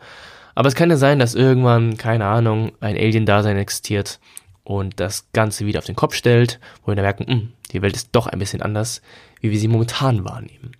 Aber 0.55 0.69
es 0.69 0.75
kann 0.75 0.91
ja 0.91 0.97
sein, 0.97 1.19
dass 1.19 1.35
irgendwann, 1.35 1.97
keine 1.97 2.27
Ahnung, 2.27 2.73
ein 2.81 2.97
Alien-Dasein 2.97 3.57
existiert 3.57 4.19
und 4.65 4.99
das 5.01 5.29
Ganze 5.33 5.67
wieder 5.67 5.79
auf 5.79 5.85
den 5.85 5.97
Kopf 5.97 6.15
stellt, 6.15 6.59
wo 6.83 6.89
wir 6.89 6.97
dann 6.97 7.05
merken, 7.05 7.25
mh, 7.29 7.33
hm, 7.33 7.53
die 7.73 7.83
Welt 7.83 7.97
ist 7.97 8.11
doch 8.13 8.27
ein 8.27 8.39
bisschen 8.39 8.63
anders, 8.63 9.01
wie 9.41 9.51
wir 9.51 9.59
sie 9.59 9.69
momentan 9.69 10.25
wahrnehmen. 10.25 10.73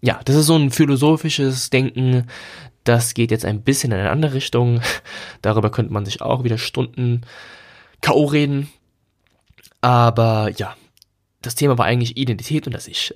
Ja, 0.00 0.20
das 0.24 0.36
ist 0.36 0.46
so 0.46 0.56
ein 0.56 0.70
philosophisches 0.70 1.70
Denken, 1.70 2.26
das 2.84 3.14
geht 3.14 3.30
jetzt 3.30 3.44
ein 3.44 3.62
bisschen 3.62 3.92
in 3.92 3.98
eine 3.98 4.10
andere 4.10 4.34
Richtung. 4.34 4.80
Darüber 5.42 5.70
könnte 5.70 5.92
man 5.92 6.04
sich 6.04 6.22
auch 6.22 6.44
wieder 6.44 6.58
Stunden 6.58 7.22
K.O. 8.00 8.24
reden. 8.24 8.70
Aber 9.80 10.50
ja, 10.56 10.74
das 11.42 11.54
Thema 11.54 11.78
war 11.78 11.86
eigentlich 11.86 12.16
Identität 12.16 12.66
und 12.66 12.72
das 12.72 12.88
Ich. 12.88 13.12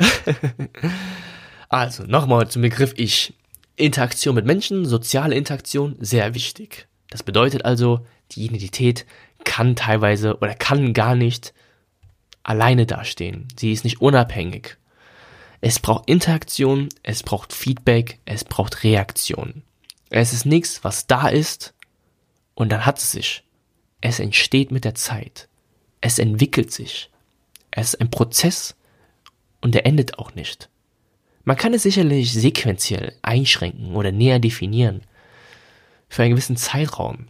also, 1.69 2.05
nochmal 2.05 2.49
zum 2.49 2.63
Begriff 2.63 2.95
Ich. 2.97 3.35
Interaktion 3.77 4.35
mit 4.35 4.47
Menschen, 4.47 4.87
soziale 4.87 5.35
Interaktion, 5.35 5.97
sehr 5.99 6.35
wichtig. 6.35 6.87
Das 7.11 7.23
bedeutet 7.23 7.65
also, 7.65 8.07
die 8.33 8.45
Identität 8.45 9.05
kann 9.45 9.77
teilweise 9.77 10.39
oder 10.39 10.55
kann 10.55 10.95
gar 10.95 11.15
nicht 11.15 11.53
alleine 12.43 12.87
dastehen. 12.87 13.49
Sie 13.59 13.73
ist 13.73 13.85
nicht 13.85 14.01
unabhängig. 14.01 14.77
Es 15.61 15.81
braucht 15.81 16.09
Interaktion, 16.09 16.89
es 17.03 17.23
braucht 17.23 17.53
Feedback, 17.53 18.19
es 18.27 18.45
braucht 18.45 18.85
Reaktion. 18.85 19.63
Es 20.11 20.33
ist 20.33 20.45
nichts, 20.47 20.85
was 20.85 21.07
da 21.07 21.29
ist 21.29 21.75
und 22.55 22.71
dann 22.71 22.87
hat 22.87 22.99
es 22.99 23.11
sich. 23.11 23.43
Es 24.01 24.21
entsteht 24.21 24.71
mit 24.71 24.85
der 24.85 24.95
Zeit. 24.95 25.49
Es 26.01 26.19
entwickelt 26.19 26.71
sich. 26.71 27.11
Es 27.77 27.89
ist 27.89 28.01
ein 28.01 28.11
Prozess 28.11 28.77
und 29.61 29.75
er 29.75 29.85
endet 29.85 30.19
auch 30.19 30.35
nicht. 30.37 30.69
Man 31.43 31.57
kann 31.57 31.75
es 31.75 31.83
sicherlich 31.83 32.33
sequenziell 32.33 33.17
einschränken 33.23 33.97
oder 33.97 34.13
näher 34.13 34.39
definieren. 34.39 35.03
Für 36.09 36.23
einen 36.23 36.31
gewissen 36.31 36.57
Zeitraum. 36.57 37.27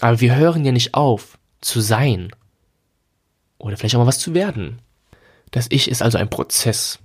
Aber 0.00 0.20
wir 0.20 0.34
hören 0.34 0.64
ja 0.64 0.72
nicht 0.72 0.94
auf, 0.94 1.38
zu 1.60 1.80
sein. 1.80 2.32
Oder 3.58 3.76
vielleicht 3.76 3.94
auch 3.94 4.00
mal 4.00 4.06
was 4.06 4.18
zu 4.18 4.34
werden. 4.34 4.82
Das 5.52 5.68
Ich 5.70 5.88
ist 5.88 6.02
also 6.02 6.18
ein 6.18 6.28
Prozess. 6.28 6.98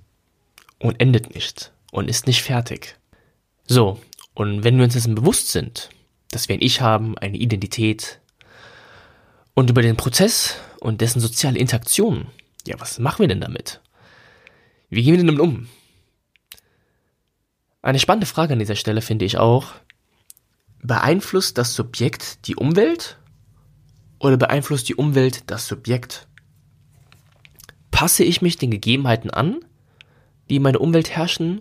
Und 0.80 1.00
endet 1.00 1.32
nicht. 1.32 1.72
Und 1.92 2.10
ist 2.10 2.26
nicht 2.26 2.42
fertig. 2.42 2.96
So. 3.66 4.00
Und 4.34 4.64
wenn 4.64 4.76
wir 4.76 4.84
uns 4.84 4.94
dessen 4.94 5.14
bewusst 5.14 5.52
sind, 5.52 5.90
dass 6.32 6.48
wir 6.48 6.56
ein 6.56 6.62
Ich 6.62 6.80
haben, 6.80 7.16
eine 7.18 7.36
Identität, 7.36 8.18
und 9.54 9.70
über 9.70 9.82
den 9.82 9.96
Prozess 9.96 10.56
und 10.80 11.00
dessen 11.00 11.20
soziale 11.20 11.60
Interaktion, 11.60 12.26
ja, 12.66 12.78
was 12.80 12.98
machen 12.98 13.20
wir 13.20 13.28
denn 13.28 13.40
damit? 13.40 13.80
Wie 14.90 15.02
gehen 15.02 15.12
wir 15.12 15.18
denn 15.18 15.26
damit 15.26 15.40
um? 15.40 15.68
Eine 17.82 17.98
spannende 17.98 18.26
Frage 18.26 18.54
an 18.54 18.58
dieser 18.58 18.76
Stelle 18.76 19.02
finde 19.02 19.24
ich 19.24 19.36
auch, 19.38 19.74
beeinflusst 20.82 21.58
das 21.58 21.74
Subjekt 21.74 22.46
die 22.46 22.56
Umwelt 22.56 23.18
oder 24.18 24.36
beeinflusst 24.36 24.88
die 24.88 24.94
Umwelt 24.94 25.50
das 25.50 25.66
Subjekt? 25.66 26.26
Passe 27.90 28.24
ich 28.24 28.40
mich 28.40 28.56
den 28.56 28.70
Gegebenheiten 28.70 29.30
an, 29.30 29.60
die 30.48 30.56
in 30.56 30.62
meiner 30.62 30.80
Umwelt 30.80 31.10
herrschen, 31.10 31.60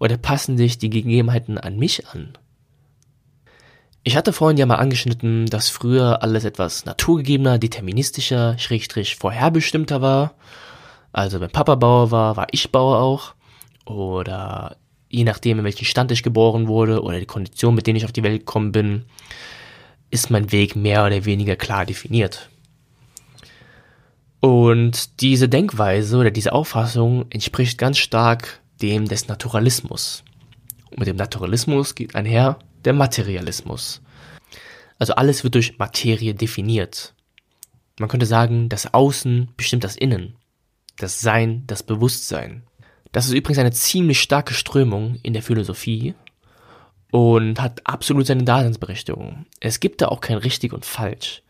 oder 0.00 0.16
passen 0.16 0.56
sich 0.56 0.78
die 0.78 0.90
Gegebenheiten 0.90 1.58
an 1.58 1.76
mich 1.76 2.06
an? 2.08 2.38
Ich 4.04 4.16
hatte 4.16 4.32
vorhin 4.32 4.56
ja 4.56 4.66
mal 4.66 4.76
angeschnitten, 4.76 5.46
dass 5.46 5.68
früher 5.68 6.22
alles 6.22 6.44
etwas 6.44 6.84
naturgegebener, 6.84 7.58
deterministischer, 7.58 8.56
schrägstrich 8.58 9.16
vorherbestimmter 9.16 10.00
war. 10.00 10.34
Also 11.12 11.40
wenn 11.40 11.50
Papa 11.50 11.74
Bauer 11.74 12.10
war, 12.10 12.36
war 12.36 12.46
ich 12.52 12.70
Bauer 12.70 13.00
auch. 13.00 13.34
Oder 13.84 14.76
je 15.08 15.24
nachdem, 15.24 15.58
in 15.58 15.64
welchem 15.64 15.84
Stand 15.84 16.12
ich 16.12 16.22
geboren 16.22 16.68
wurde 16.68 17.02
oder 17.02 17.18
die 17.18 17.26
Kondition, 17.26 17.74
mit 17.74 17.86
denen 17.86 17.96
ich 17.96 18.04
auf 18.04 18.12
die 18.12 18.22
Welt 18.22 18.40
gekommen 18.40 18.72
bin, 18.72 19.04
ist 20.10 20.30
mein 20.30 20.52
Weg 20.52 20.76
mehr 20.76 21.04
oder 21.04 21.24
weniger 21.24 21.56
klar 21.56 21.84
definiert. 21.84 22.48
Und 24.40 25.20
diese 25.20 25.48
Denkweise 25.48 26.16
oder 26.16 26.30
diese 26.30 26.52
Auffassung 26.52 27.26
entspricht 27.30 27.76
ganz 27.76 27.98
stark 27.98 28.60
dem 28.80 29.08
des 29.08 29.26
Naturalismus. 29.28 30.22
Und 30.90 31.00
mit 31.00 31.08
dem 31.08 31.16
Naturalismus 31.16 31.94
geht 31.94 32.14
einher 32.14 32.58
der 32.84 32.92
Materialismus. 32.92 34.00
Also 34.98 35.14
alles 35.14 35.44
wird 35.44 35.54
durch 35.54 35.78
Materie 35.78 36.34
definiert. 36.34 37.14
Man 38.00 38.08
könnte 38.08 38.26
sagen, 38.26 38.68
das 38.68 38.92
Außen 38.92 39.48
bestimmt 39.56 39.84
das 39.84 39.96
Innen, 39.96 40.36
das 40.98 41.20
Sein, 41.20 41.64
das 41.66 41.82
Bewusstsein. 41.82 42.62
Das 43.12 43.26
ist 43.26 43.32
übrigens 43.32 43.58
eine 43.58 43.72
ziemlich 43.72 44.20
starke 44.20 44.54
Strömung 44.54 45.18
in 45.22 45.32
der 45.32 45.42
Philosophie 45.42 46.14
und 47.10 47.60
hat 47.60 47.80
absolut 47.86 48.26
seine 48.26 48.44
Daseinsberechtigung. 48.44 49.46
Es 49.60 49.80
gibt 49.80 50.02
da 50.02 50.08
auch 50.08 50.20
kein 50.20 50.36
richtig 50.38 50.72
und 50.72 50.84
falsch. 50.84 51.42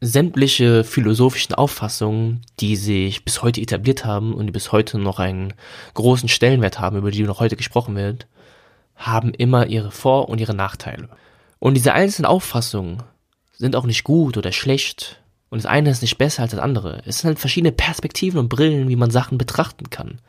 sämtliche 0.00 0.82
philosophischen 0.82 1.54
Auffassungen, 1.54 2.40
die 2.58 2.74
sich 2.76 3.24
bis 3.24 3.42
heute 3.42 3.60
etabliert 3.60 4.04
haben 4.04 4.32
und 4.34 4.46
die 4.46 4.52
bis 4.52 4.72
heute 4.72 4.98
noch 4.98 5.18
einen 5.18 5.52
großen 5.94 6.28
Stellenwert 6.28 6.80
haben, 6.80 6.96
über 6.96 7.10
die 7.10 7.22
noch 7.22 7.38
heute 7.40 7.56
gesprochen 7.56 7.94
wird, 7.96 8.26
haben 9.00 9.34
immer 9.34 9.66
ihre 9.66 9.90
Vor- 9.90 10.28
und 10.28 10.40
ihre 10.40 10.54
Nachteile. 10.54 11.08
Und 11.58 11.74
diese 11.74 11.92
einzelnen 11.92 12.26
Auffassungen 12.26 13.02
sind 13.56 13.74
auch 13.74 13.84
nicht 13.84 14.04
gut 14.04 14.36
oder 14.36 14.52
schlecht 14.52 15.20
und 15.50 15.58
das 15.58 15.66
eine 15.66 15.90
ist 15.90 16.00
nicht 16.00 16.16
besser 16.16 16.42
als 16.42 16.52
das 16.52 16.60
andere. 16.60 17.02
Es 17.04 17.18
sind 17.18 17.28
halt 17.28 17.40
verschiedene 17.40 17.72
Perspektiven 17.72 18.38
und 18.38 18.48
Brillen, 18.48 18.88
wie 18.88 18.96
man 18.96 19.10
Sachen 19.10 19.36
betrachten 19.36 19.90
kann. 19.90 20.20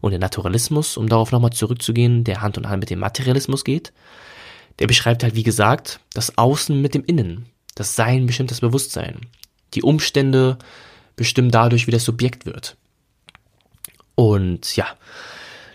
Und 0.00 0.10
der 0.10 0.20
Naturalismus, 0.20 0.96
um 0.96 1.08
darauf 1.08 1.32
nochmal 1.32 1.52
zurückzugehen, 1.52 2.22
der 2.22 2.42
Hand 2.42 2.58
in 2.58 2.68
Hand 2.68 2.80
mit 2.80 2.90
dem 2.90 3.00
Materialismus 3.00 3.64
geht, 3.64 3.92
der 4.78 4.86
beschreibt 4.86 5.24
halt, 5.24 5.34
wie 5.34 5.42
gesagt, 5.42 6.00
das 6.12 6.36
Außen 6.38 6.80
mit 6.80 6.94
dem 6.94 7.04
Innen. 7.04 7.46
Das 7.74 7.96
Sein 7.96 8.26
bestimmt 8.26 8.50
das 8.50 8.60
Bewusstsein. 8.60 9.20
Die 9.74 9.82
Umstände 9.82 10.58
bestimmen 11.16 11.50
dadurch, 11.50 11.86
wie 11.86 11.92
das 11.92 12.04
Subjekt 12.04 12.46
wird. 12.46 12.76
Und 14.14 14.76
ja, 14.76 14.86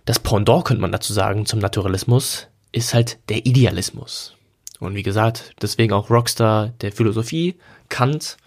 das 0.06 0.20
Pendant 0.20 0.66
könnte 0.66 0.82
man 0.82 0.92
dazu 0.92 1.13
sagen 1.13 1.46
zum 1.46 1.60
Naturalismus 1.60 2.48
ist 2.72 2.94
halt 2.94 3.20
der 3.30 3.46
Idealismus. 3.46 4.36
Und 4.80 4.96
wie 4.96 5.04
gesagt, 5.04 5.54
deswegen 5.62 5.94
auch 5.94 6.10
Rockstar 6.10 6.70
der 6.82 6.92
Philosophie, 6.92 7.56
Kant, 7.88 8.38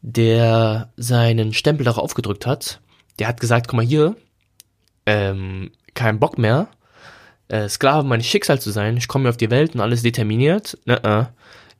der 0.00 0.90
seinen 0.96 1.52
Stempel 1.52 1.84
darauf 1.84 2.02
aufgedrückt 2.02 2.46
hat. 2.46 2.80
Der 3.18 3.28
hat 3.28 3.40
gesagt, 3.40 3.68
guck 3.68 3.76
mal 3.76 3.84
hier, 3.84 4.16
ähm, 5.04 5.72
kein 5.94 6.18
Bock 6.18 6.38
mehr, 6.38 6.68
äh, 7.48 7.68
Sklave 7.68 8.06
meines 8.06 8.26
Schicksals 8.26 8.62
zu 8.62 8.70
sein, 8.70 8.96
ich 8.96 9.08
komme 9.08 9.28
auf 9.28 9.36
die 9.36 9.50
Welt 9.50 9.74
und 9.74 9.80
alles 9.80 10.02
determiniert. 10.02 10.78
Ne 10.86 10.98
-ne. 11.00 11.28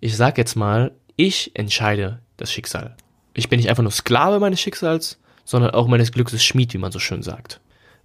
Ich 0.01 0.17
sag 0.17 0.37
jetzt 0.37 0.57
mal, 0.57 0.93
ich 1.17 1.53
entscheide 1.55 2.21
das 2.37 2.53
Schicksal. 2.53 2.97
Ich 3.35 3.49
bin 3.49 3.59
nicht 3.59 3.71
einfach 3.71 3.83
nur 3.83 3.93
Sklave 3.93 4.41
meines 4.41 4.61
Schicksals, 4.61 5.19
sondern 5.45 5.71
auch 5.71 5.87
meines 5.87 6.13
Glückes 6.13 6.45
Schmied, 6.45 6.75
wie 6.75 6.79
man 6.79 6.93
so 6.93 6.99
schön 6.99 7.23
sagt. 7.23 7.61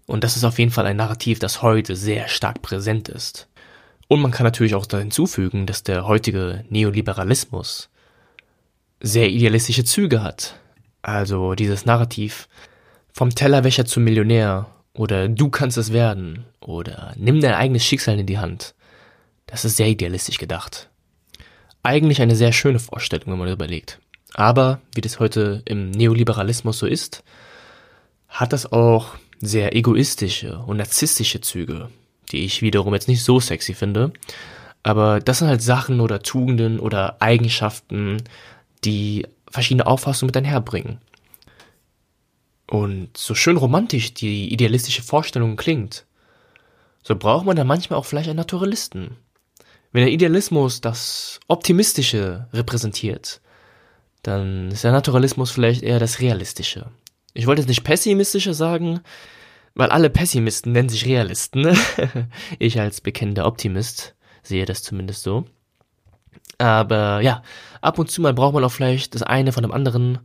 Und 0.05 0.23
das 0.23 0.35
ist 0.35 0.43
auf 0.43 0.59
jeden 0.59 0.71
Fall 0.71 0.85
ein 0.85 0.97
Narrativ, 0.97 1.39
das 1.39 1.61
heute 1.61 1.95
sehr 1.95 2.27
stark 2.27 2.61
präsent 2.61 3.09
ist. 3.09 3.47
Und 4.07 4.21
man 4.21 4.31
kann 4.31 4.43
natürlich 4.43 4.75
auch 4.75 4.85
da 4.85 4.99
hinzufügen, 4.99 5.65
dass 5.65 5.83
der 5.83 6.05
heutige 6.05 6.63
Neoliberalismus 6.69 7.89
sehr 8.99 9.29
idealistische 9.29 9.83
Züge 9.83 10.21
hat. 10.21 10.59
Also 11.01 11.55
dieses 11.55 11.85
Narrativ 11.85 12.47
vom 13.13 13.33
Tellerwäscher 13.33 13.85
zum 13.85 14.03
Millionär 14.03 14.67
oder 14.93 15.27
du 15.27 15.49
kannst 15.49 15.77
es 15.77 15.91
werden 15.91 16.45
oder 16.59 17.13
nimm 17.17 17.41
dein 17.41 17.53
eigenes 17.53 17.83
Schicksal 17.83 18.19
in 18.19 18.25
die 18.25 18.37
Hand. 18.37 18.75
Das 19.47 19.65
ist 19.65 19.77
sehr 19.77 19.87
idealistisch 19.87 20.37
gedacht. 20.37 20.89
Eigentlich 21.83 22.21
eine 22.21 22.35
sehr 22.35 22.51
schöne 22.51 22.79
Vorstellung, 22.79 23.27
wenn 23.27 23.39
man 23.39 23.51
überlegt. 23.51 23.99
Aber, 24.33 24.81
wie 24.93 25.01
das 25.01 25.19
heute 25.19 25.61
im 25.65 25.91
Neoliberalismus 25.91 26.79
so 26.79 26.87
ist, 26.87 27.23
hat 28.27 28.53
das 28.53 28.71
auch 28.71 29.15
sehr 29.41 29.75
egoistische 29.75 30.59
und 30.59 30.77
narzisstische 30.77 31.41
Züge, 31.41 31.89
die 32.31 32.45
ich 32.45 32.61
wiederum 32.61 32.93
jetzt 32.93 33.07
nicht 33.07 33.23
so 33.23 33.39
sexy 33.39 33.73
finde. 33.73 34.13
Aber 34.83 35.19
das 35.19 35.39
sind 35.39 35.47
halt 35.47 35.61
Sachen 35.61 35.99
oder 35.99 36.21
Tugenden 36.21 36.79
oder 36.79 37.21
Eigenschaften, 37.21 38.23
die 38.83 39.25
verschiedene 39.49 39.87
Auffassungen 39.87 40.27
mit 40.27 40.37
einherbringen. 40.37 40.99
Und 42.67 43.15
so 43.15 43.35
schön 43.35 43.57
romantisch 43.57 44.13
die 44.13 44.51
idealistische 44.51 45.03
Vorstellung 45.03 45.55
klingt, 45.55 46.05
so 47.03 47.15
braucht 47.15 47.45
man 47.45 47.55
dann 47.55 47.67
manchmal 47.67 47.99
auch 47.99 48.05
vielleicht 48.05 48.29
einen 48.29 48.37
Naturalisten. 48.37 49.17
Wenn 49.91 50.03
der 50.03 50.13
Idealismus 50.13 50.81
das 50.81 51.39
Optimistische 51.47 52.47
repräsentiert, 52.51 53.41
dann 54.23 54.71
ist 54.71 54.83
der 54.83 54.91
Naturalismus 54.91 55.51
vielleicht 55.51 55.83
eher 55.83 55.99
das 55.99 56.19
Realistische. 56.19 56.89
Ich 57.35 57.45
wollte 57.45 57.61
jetzt 57.61 57.69
nicht 57.69 57.83
pessimistische 57.83 58.53
sagen, 58.53 59.01
weil 59.75 59.89
alle 59.89 60.09
Pessimisten 60.09 60.71
nennen 60.71 60.89
sich 60.89 61.05
Realisten. 61.05 61.77
ich 62.59 62.79
als 62.79 63.01
bekennender 63.01 63.45
Optimist 63.45 64.15
sehe 64.41 64.65
das 64.65 64.81
zumindest 64.81 65.21
so. 65.21 65.45
Aber 66.57 67.21
ja, 67.21 67.43
ab 67.81 67.99
und 67.99 68.09
zu 68.09 68.21
mal 68.21 68.33
braucht 68.33 68.53
man 68.53 68.63
auch 68.63 68.71
vielleicht 68.71 69.13
das 69.13 69.21
eine 69.21 69.51
von 69.51 69.63
dem 69.63 69.73
anderen 69.73 70.19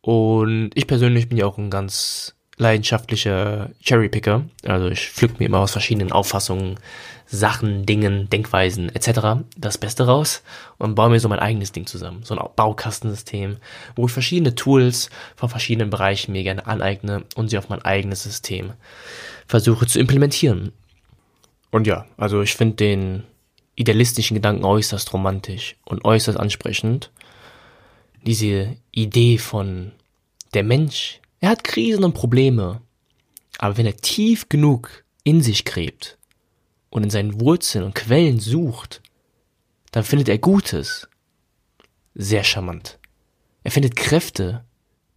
und 0.00 0.70
ich 0.74 0.86
persönlich 0.86 1.28
bin 1.28 1.38
ja 1.38 1.46
auch 1.46 1.58
ein 1.58 1.70
ganz 1.70 2.36
leidenschaftlicher 2.58 3.70
Cherrypicker. 3.80 4.44
Also 4.64 4.88
ich 4.88 5.08
pflück 5.08 5.38
mir 5.38 5.46
immer 5.46 5.60
aus 5.60 5.72
verschiedenen 5.72 6.12
Auffassungen, 6.12 6.78
Sachen, 7.26 7.86
Dingen, 7.86 8.28
Denkweisen 8.30 8.94
etc. 8.94 9.44
das 9.56 9.78
Beste 9.78 10.06
raus 10.06 10.42
und 10.78 10.94
baue 10.94 11.10
mir 11.10 11.20
so 11.20 11.28
mein 11.28 11.38
eigenes 11.38 11.72
Ding 11.72 11.86
zusammen. 11.86 12.22
So 12.24 12.36
ein 12.36 12.48
Baukastensystem, 12.56 13.58
wo 13.96 14.06
ich 14.06 14.12
verschiedene 14.12 14.54
Tools 14.54 15.10
von 15.36 15.48
verschiedenen 15.48 15.90
Bereichen 15.90 16.32
mir 16.32 16.42
gerne 16.42 16.66
aneigne 16.66 17.24
und 17.36 17.48
sie 17.48 17.58
auf 17.58 17.68
mein 17.68 17.82
eigenes 17.82 18.22
System 18.22 18.72
versuche 19.46 19.86
zu 19.86 19.98
implementieren. 19.98 20.72
Und 21.70 21.86
ja, 21.86 22.06
also 22.16 22.42
ich 22.42 22.54
finde 22.54 22.76
den 22.76 23.24
idealistischen 23.76 24.34
Gedanken 24.34 24.64
äußerst 24.64 25.12
romantisch 25.12 25.76
und 25.84 26.04
äußerst 26.04 26.38
ansprechend. 26.38 27.10
Diese 28.22 28.76
Idee 28.90 29.38
von 29.38 29.92
der 30.54 30.64
Mensch, 30.64 31.20
er 31.40 31.50
hat 31.50 31.64
Krisen 31.64 32.04
und 32.04 32.14
Probleme. 32.14 32.80
Aber 33.58 33.76
wenn 33.76 33.86
er 33.86 33.96
tief 33.96 34.48
genug 34.48 35.04
in 35.24 35.42
sich 35.42 35.64
gräbt 35.64 36.18
und 36.90 37.04
in 37.04 37.10
seinen 37.10 37.40
Wurzeln 37.40 37.84
und 37.84 37.94
Quellen 37.94 38.40
sucht, 38.40 39.02
dann 39.92 40.04
findet 40.04 40.28
er 40.28 40.38
Gutes. 40.38 41.08
Sehr 42.14 42.44
charmant. 42.44 42.98
Er 43.62 43.70
findet 43.70 43.96
Kräfte, 43.96 44.64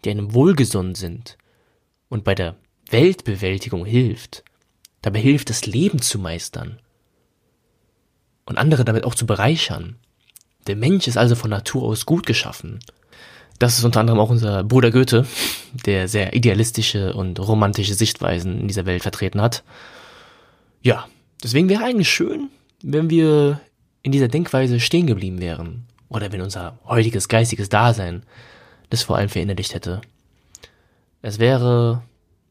die 0.04 0.10
einem 0.12 0.34
wohlgesonnen 0.34 0.96
sind 0.96 1.38
und 2.10 2.24
bei 2.24 2.36
der 2.36 2.58
Weltbewältigung 2.90 3.86
hilft. 3.86 4.44
Dabei 5.02 5.20
hilft, 5.20 5.50
das 5.50 5.66
Leben 5.66 6.02
zu 6.02 6.20
meistern 6.20 6.80
und 8.46 8.58
andere 8.58 8.86
damit 8.86 9.04
auch 9.04 9.16
zu 9.16 9.26
bereichern. 9.26 9.98
Der 10.68 10.76
Mensch 10.76 11.08
ist 11.08 11.18
also 11.18 11.36
von 11.36 11.50
Natur 11.50 11.84
aus 11.84 12.06
gut 12.06 12.26
geschaffen 12.26 12.80
das 13.62 13.78
ist 13.78 13.84
unter 13.84 14.00
anderem 14.00 14.20
auch 14.20 14.32
unser 14.32 14.64
Bruder 14.64 14.90
Goethe, 14.90 15.26
der 15.86 16.08
sehr 16.08 16.34
idealistische 16.34 17.14
und 17.14 17.40
romantische 17.40 17.94
Sichtweisen 17.94 18.60
in 18.60 18.68
dieser 18.68 18.88
Welt 18.88 19.04
vertreten 19.04 19.40
hat. 19.40 19.64
Ja, 20.82 21.06
deswegen 21.44 21.70
wäre 21.70 21.84
eigentlich 21.84 22.10
schön, 22.10 22.50
wenn 22.82 23.12
wir 23.12 23.62
in 24.02 24.12
dieser 24.12 24.30
Denkweise 24.30 24.80
stehen 24.80 25.06
geblieben 25.06 25.40
wären. 25.40 25.86
Oder 26.10 26.32
wenn 26.32 26.42
unser 26.42 26.80
heutiges 26.86 27.28
geistiges 27.28 27.70
Dasein 27.70 28.24
das 28.90 29.04
vor 29.04 29.18
allem 29.18 29.30
verinnerlicht 29.30 29.76
hätte. 29.76 30.02
Es 31.22 31.38
wäre, 31.38 32.02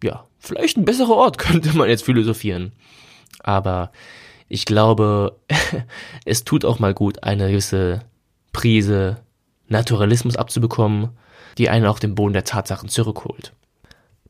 ja, 0.04 0.24
vielleicht 0.38 0.76
ein 0.76 0.84
besserer 0.84 1.16
Ort, 1.16 1.38
könnte 1.38 1.76
man 1.76 1.88
jetzt 1.88 2.04
philosophieren. 2.04 2.70
Aber 3.40 3.90
ich 4.48 4.64
glaube, 4.64 5.36
es 6.24 6.44
tut 6.44 6.64
auch 6.64 6.78
mal 6.78 6.94
gut, 6.94 7.24
eine 7.24 7.48
gewisse 7.48 8.04
Prise 8.52 9.16
Naturalismus 9.70 10.36
abzubekommen, 10.36 11.10
die 11.56 11.70
einen 11.70 11.86
auf 11.86 12.00
den 12.00 12.14
Boden 12.14 12.34
der 12.34 12.44
Tatsachen 12.44 12.88
zurückholt. 12.88 13.52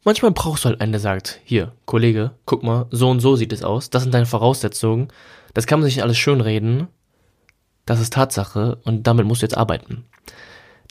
Manchmal 0.04 0.30
brauchst 0.30 0.64
du 0.64 0.68
halt 0.68 0.80
einen, 0.80 0.92
der 0.92 1.00
sagt, 1.00 1.40
hier, 1.44 1.72
Kollege, 1.84 2.32
guck 2.46 2.62
mal, 2.62 2.86
so 2.90 3.10
und 3.10 3.20
so 3.20 3.36
sieht 3.36 3.52
es 3.52 3.64
aus, 3.64 3.90
das 3.90 4.02
sind 4.02 4.14
deine 4.14 4.26
Voraussetzungen, 4.26 5.08
das 5.52 5.66
kann 5.66 5.80
man 5.80 5.84
sich 5.84 5.96
nicht 5.96 6.04
alles 6.04 6.16
schönreden, 6.16 6.88
das 7.84 8.00
ist 8.00 8.12
Tatsache 8.12 8.78
und 8.84 9.06
damit 9.06 9.26
musst 9.26 9.42
du 9.42 9.46
jetzt 9.46 9.56
arbeiten. 9.56 10.04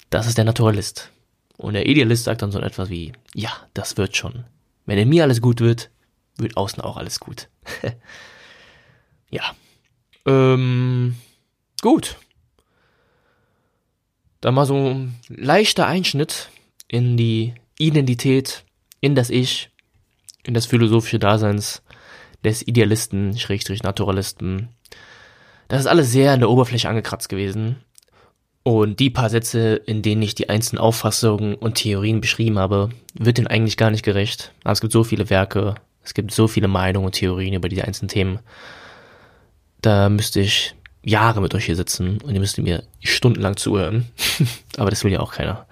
Das 0.10 0.28
ist 0.28 0.38
der 0.38 0.46
Naturalist. 0.46 1.12
Und 1.58 1.74
der 1.74 1.88
Idealist 1.88 2.24
sagt 2.24 2.42
dann 2.42 2.52
so 2.52 2.60
etwas 2.60 2.90
wie, 2.90 3.14
ja, 3.34 3.52
das 3.74 3.98
wird 3.98 4.16
schon. 4.16 4.46
Wenn 4.86 4.98
in 4.98 5.10
mir 5.10 5.24
alles 5.24 5.42
gut 5.42 5.60
wird, 5.60 5.90
wird 6.38 6.58
außen 6.58 6.82
auch 6.82 6.98
alles 6.98 7.20
gut. 7.20 7.50
ja. 9.30 9.44
Ähm, 10.26 11.16
gut. 11.82 12.16
Da 14.41 14.52
mal 14.52 14.65
so 14.65 14.75
ein 14.75 15.15
leichter 15.28 15.86
Einschnitt 15.86 16.49
in 16.88 17.17
die 17.17 17.54
Identität, 17.78 18.63
in 19.02 19.15
das 19.15 19.30
Ich, 19.30 19.69
in 20.43 20.54
das 20.54 20.65
philosophische 20.65 21.19
Daseins 21.19 21.84
des 22.43 22.65
Idealisten, 22.65 23.38
Schrägstrich 23.38 23.84
Naturalisten. 23.84 24.69
Das 25.67 25.82
ist 25.82 25.88
alles 25.88 26.12
sehr 26.12 26.32
an 26.32 26.39
der 26.39 26.49
Oberfläche 26.49 26.89
angekratzt 26.89 27.30
gewesen. 27.30 27.78
Und 28.63 28.99
die 28.99 29.10
paar 29.10 29.30
Sätze, 29.30 29.75
in 29.75 30.02
denen 30.02 30.21
ich 30.21 30.36
die 30.36 30.49
einzelnen 30.49 30.82
Auffassungen 30.82 31.56
und 31.56 31.75
Theorien 31.75 32.21
beschrieben 32.21 32.60
habe, 32.60 32.89
wird 33.13 33.38
denen 33.38 33.47
eigentlich 33.47 33.78
gar 33.78 33.89
nicht 33.89 34.04
gerecht. 34.04 34.54
Aber 34.63 34.73
es 34.73 34.82
gibt 34.82 34.93
so 34.93 35.04
viele 35.04 35.30
Werke, 35.30 35.75
es 36.04 36.13
gibt 36.13 36.32
so 36.32 36.47
viele 36.47 36.67
Meinungen 36.67 37.06
und 37.06 37.13
Theorien 37.15 37.54
über 37.54 37.69
diese 37.69 37.86
einzelnen 37.86 38.10
Themen. 38.10 38.39
Da 39.82 40.10
müsste 40.10 40.41
ich 40.41 40.75
Jahre 41.02 41.42
mit 41.42 41.54
euch 41.56 41.66
hier 41.66 41.76
sitzen 41.76 42.20
und 42.22 42.34
ihr 42.34 42.40
müsst 42.40 42.58
mir 42.58 42.84
stundenlang 43.00 43.58
zuhören. 43.58 44.08
Aber 44.78 44.90
das 44.90 45.04
will 45.04 45.12
ja 45.12 45.20
auch 45.20 45.34
keiner. 45.34 45.68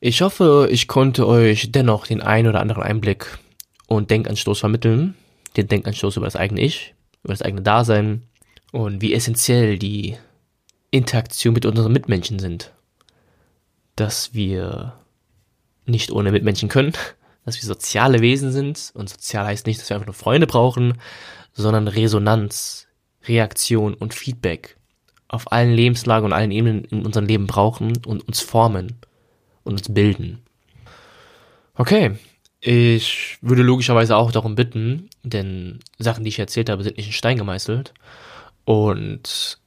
Ich 0.00 0.22
hoffe, 0.22 0.68
ich 0.70 0.88
konnte 0.88 1.26
euch 1.26 1.72
dennoch 1.72 2.06
den 2.06 2.22
einen 2.22 2.48
oder 2.48 2.60
anderen 2.60 2.82
Einblick 2.82 3.38
und 3.86 4.10
Denkanstoß 4.10 4.60
vermitteln. 4.60 5.14
Den 5.56 5.68
Denkanstoß 5.68 6.16
über 6.16 6.26
das 6.26 6.36
eigene 6.36 6.60
Ich, 6.60 6.94
über 7.24 7.32
das 7.32 7.42
eigene 7.42 7.62
Dasein 7.62 8.22
und 8.72 9.00
wie 9.00 9.14
essentiell 9.14 9.78
die 9.78 10.16
Interaktion 10.90 11.54
mit 11.54 11.66
unseren 11.66 11.92
Mitmenschen 11.92 12.38
sind. 12.38 12.72
dass 13.96 14.34
wir 14.34 14.92
nicht 15.86 16.10
ohne 16.12 16.30
Mitmenschen 16.30 16.68
können, 16.68 16.92
dass 17.44 17.56
wir 17.56 17.66
soziale 17.66 18.20
Wesen 18.20 18.52
sind 18.52 18.92
und 18.94 19.08
sozial 19.08 19.46
heißt 19.46 19.66
nicht, 19.66 19.80
dass 19.80 19.88
wir 19.88 19.96
einfach 19.96 20.06
nur 20.06 20.14
Freunde 20.14 20.46
brauchen, 20.46 21.00
sondern 21.52 21.88
Resonanz, 21.88 22.85
Reaktion 23.28 23.94
und 23.94 24.14
Feedback 24.14 24.76
auf 25.28 25.50
allen 25.52 25.72
Lebenslagen 25.72 26.26
und 26.26 26.32
allen 26.32 26.50
Ebenen 26.50 26.84
in 26.84 27.04
unserem 27.04 27.26
Leben 27.26 27.46
brauchen 27.46 27.96
und 28.06 28.26
uns 28.26 28.40
formen 28.40 28.96
und 29.64 29.72
uns 29.74 29.92
bilden. 29.92 30.42
Okay, 31.74 32.12
ich 32.60 33.38
würde 33.42 33.62
logischerweise 33.62 34.16
auch 34.16 34.32
darum 34.32 34.54
bitten, 34.54 35.08
denn 35.22 35.80
Sachen, 35.98 36.24
die 36.24 36.28
ich 36.28 36.38
erzählt 36.38 36.70
habe, 36.70 36.82
sind 36.82 36.96
nicht 36.96 37.06
in 37.06 37.12
Stein 37.12 37.36
gemeißelt 37.36 37.92
und 38.64 39.58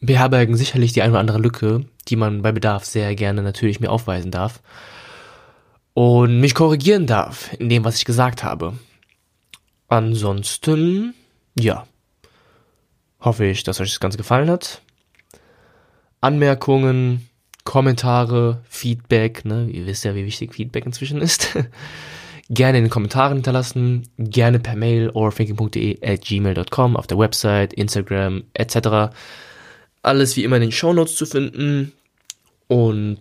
beherbergen 0.00 0.56
sicherlich 0.56 0.92
die 0.92 1.02
eine 1.02 1.12
oder 1.12 1.20
andere 1.20 1.38
Lücke, 1.38 1.84
die 2.08 2.16
man 2.16 2.42
bei 2.42 2.52
Bedarf 2.52 2.84
sehr 2.84 3.14
gerne 3.14 3.42
natürlich 3.42 3.80
mir 3.80 3.90
aufweisen 3.90 4.30
darf 4.30 4.60
und 5.94 6.40
mich 6.40 6.54
korrigieren 6.54 7.06
darf 7.06 7.52
in 7.58 7.68
dem, 7.68 7.84
was 7.84 7.96
ich 7.96 8.04
gesagt 8.04 8.44
habe. 8.44 8.74
Ansonsten, 9.88 11.14
ja, 11.58 11.86
hoffe 13.24 13.46
ich, 13.46 13.62
dass 13.62 13.80
euch 13.80 13.90
das 13.90 14.00
Ganze 14.00 14.18
gefallen 14.18 14.50
hat. 14.50 14.82
Anmerkungen, 16.20 17.28
Kommentare, 17.64 18.62
Feedback, 18.68 19.44
ne, 19.44 19.68
ihr 19.70 19.86
wisst 19.86 20.04
ja, 20.04 20.14
wie 20.14 20.26
wichtig 20.26 20.54
Feedback 20.54 20.86
inzwischen 20.86 21.20
ist. 21.20 21.56
gerne 22.50 22.78
in 22.78 22.84
den 22.84 22.90
Kommentaren 22.90 23.34
hinterlassen, 23.34 24.08
gerne 24.18 24.58
per 24.58 24.76
Mail 24.76 25.10
overthinking.de 25.10 26.06
at 26.06 26.22
gmail.com 26.22 26.96
auf 26.96 27.06
der 27.06 27.18
Website, 27.18 27.72
Instagram 27.72 28.44
etc. 28.54 29.14
Alles 30.02 30.36
wie 30.36 30.44
immer 30.44 30.56
in 30.56 30.62
den 30.62 30.72
Shownotes 30.72 31.16
zu 31.16 31.26
finden. 31.26 31.92
Und 32.68 33.20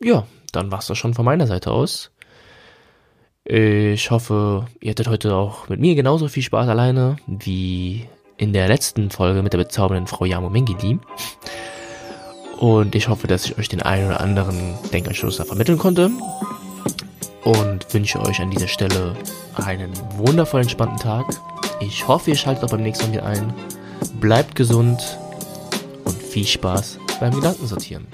ja, 0.00 0.26
dann 0.52 0.70
war's 0.72 0.86
das 0.86 0.98
schon 0.98 1.14
von 1.14 1.24
meiner 1.24 1.46
Seite 1.46 1.70
aus. 1.70 2.10
Ich 3.44 4.10
hoffe, 4.10 4.66
ihr 4.80 4.90
hattet 4.90 5.08
heute 5.08 5.34
auch 5.34 5.68
mit 5.68 5.80
mir 5.80 5.94
genauso 5.94 6.28
viel 6.28 6.42
Spaß 6.42 6.68
alleine 6.68 7.16
wie 7.26 8.06
in 8.40 8.54
der 8.54 8.68
letzten 8.68 9.10
Folge 9.10 9.42
mit 9.42 9.52
der 9.52 9.58
bezaubernden 9.58 10.06
Frau 10.06 10.24
Yamo 10.24 10.48
Mengili. 10.48 10.98
Und 12.58 12.94
ich 12.94 13.08
hoffe, 13.08 13.26
dass 13.26 13.44
ich 13.44 13.58
euch 13.58 13.68
den 13.68 13.82
einen 13.82 14.06
oder 14.06 14.20
anderen 14.20 14.78
Denkanstoß 14.92 15.36
da 15.36 15.44
vermitteln 15.44 15.76
konnte. 15.76 16.10
Und 17.44 17.92
wünsche 17.92 18.20
euch 18.20 18.40
an 18.40 18.50
dieser 18.50 18.68
Stelle 18.68 19.14
einen 19.56 19.92
wundervoll 20.16 20.62
entspannten 20.62 20.98
Tag. 20.98 21.26
Ich 21.80 22.08
hoffe, 22.08 22.30
ihr 22.30 22.36
schaltet 22.36 22.64
auch 22.64 22.70
beim 22.70 22.82
nächsten 22.82 23.06
Mal 23.06 23.12
wieder 23.12 23.26
ein. 23.26 23.52
Bleibt 24.20 24.54
gesund 24.54 25.18
und 26.06 26.22
viel 26.22 26.46
Spaß 26.46 26.98
beim 27.20 27.34
Gedankensortieren. 27.34 28.06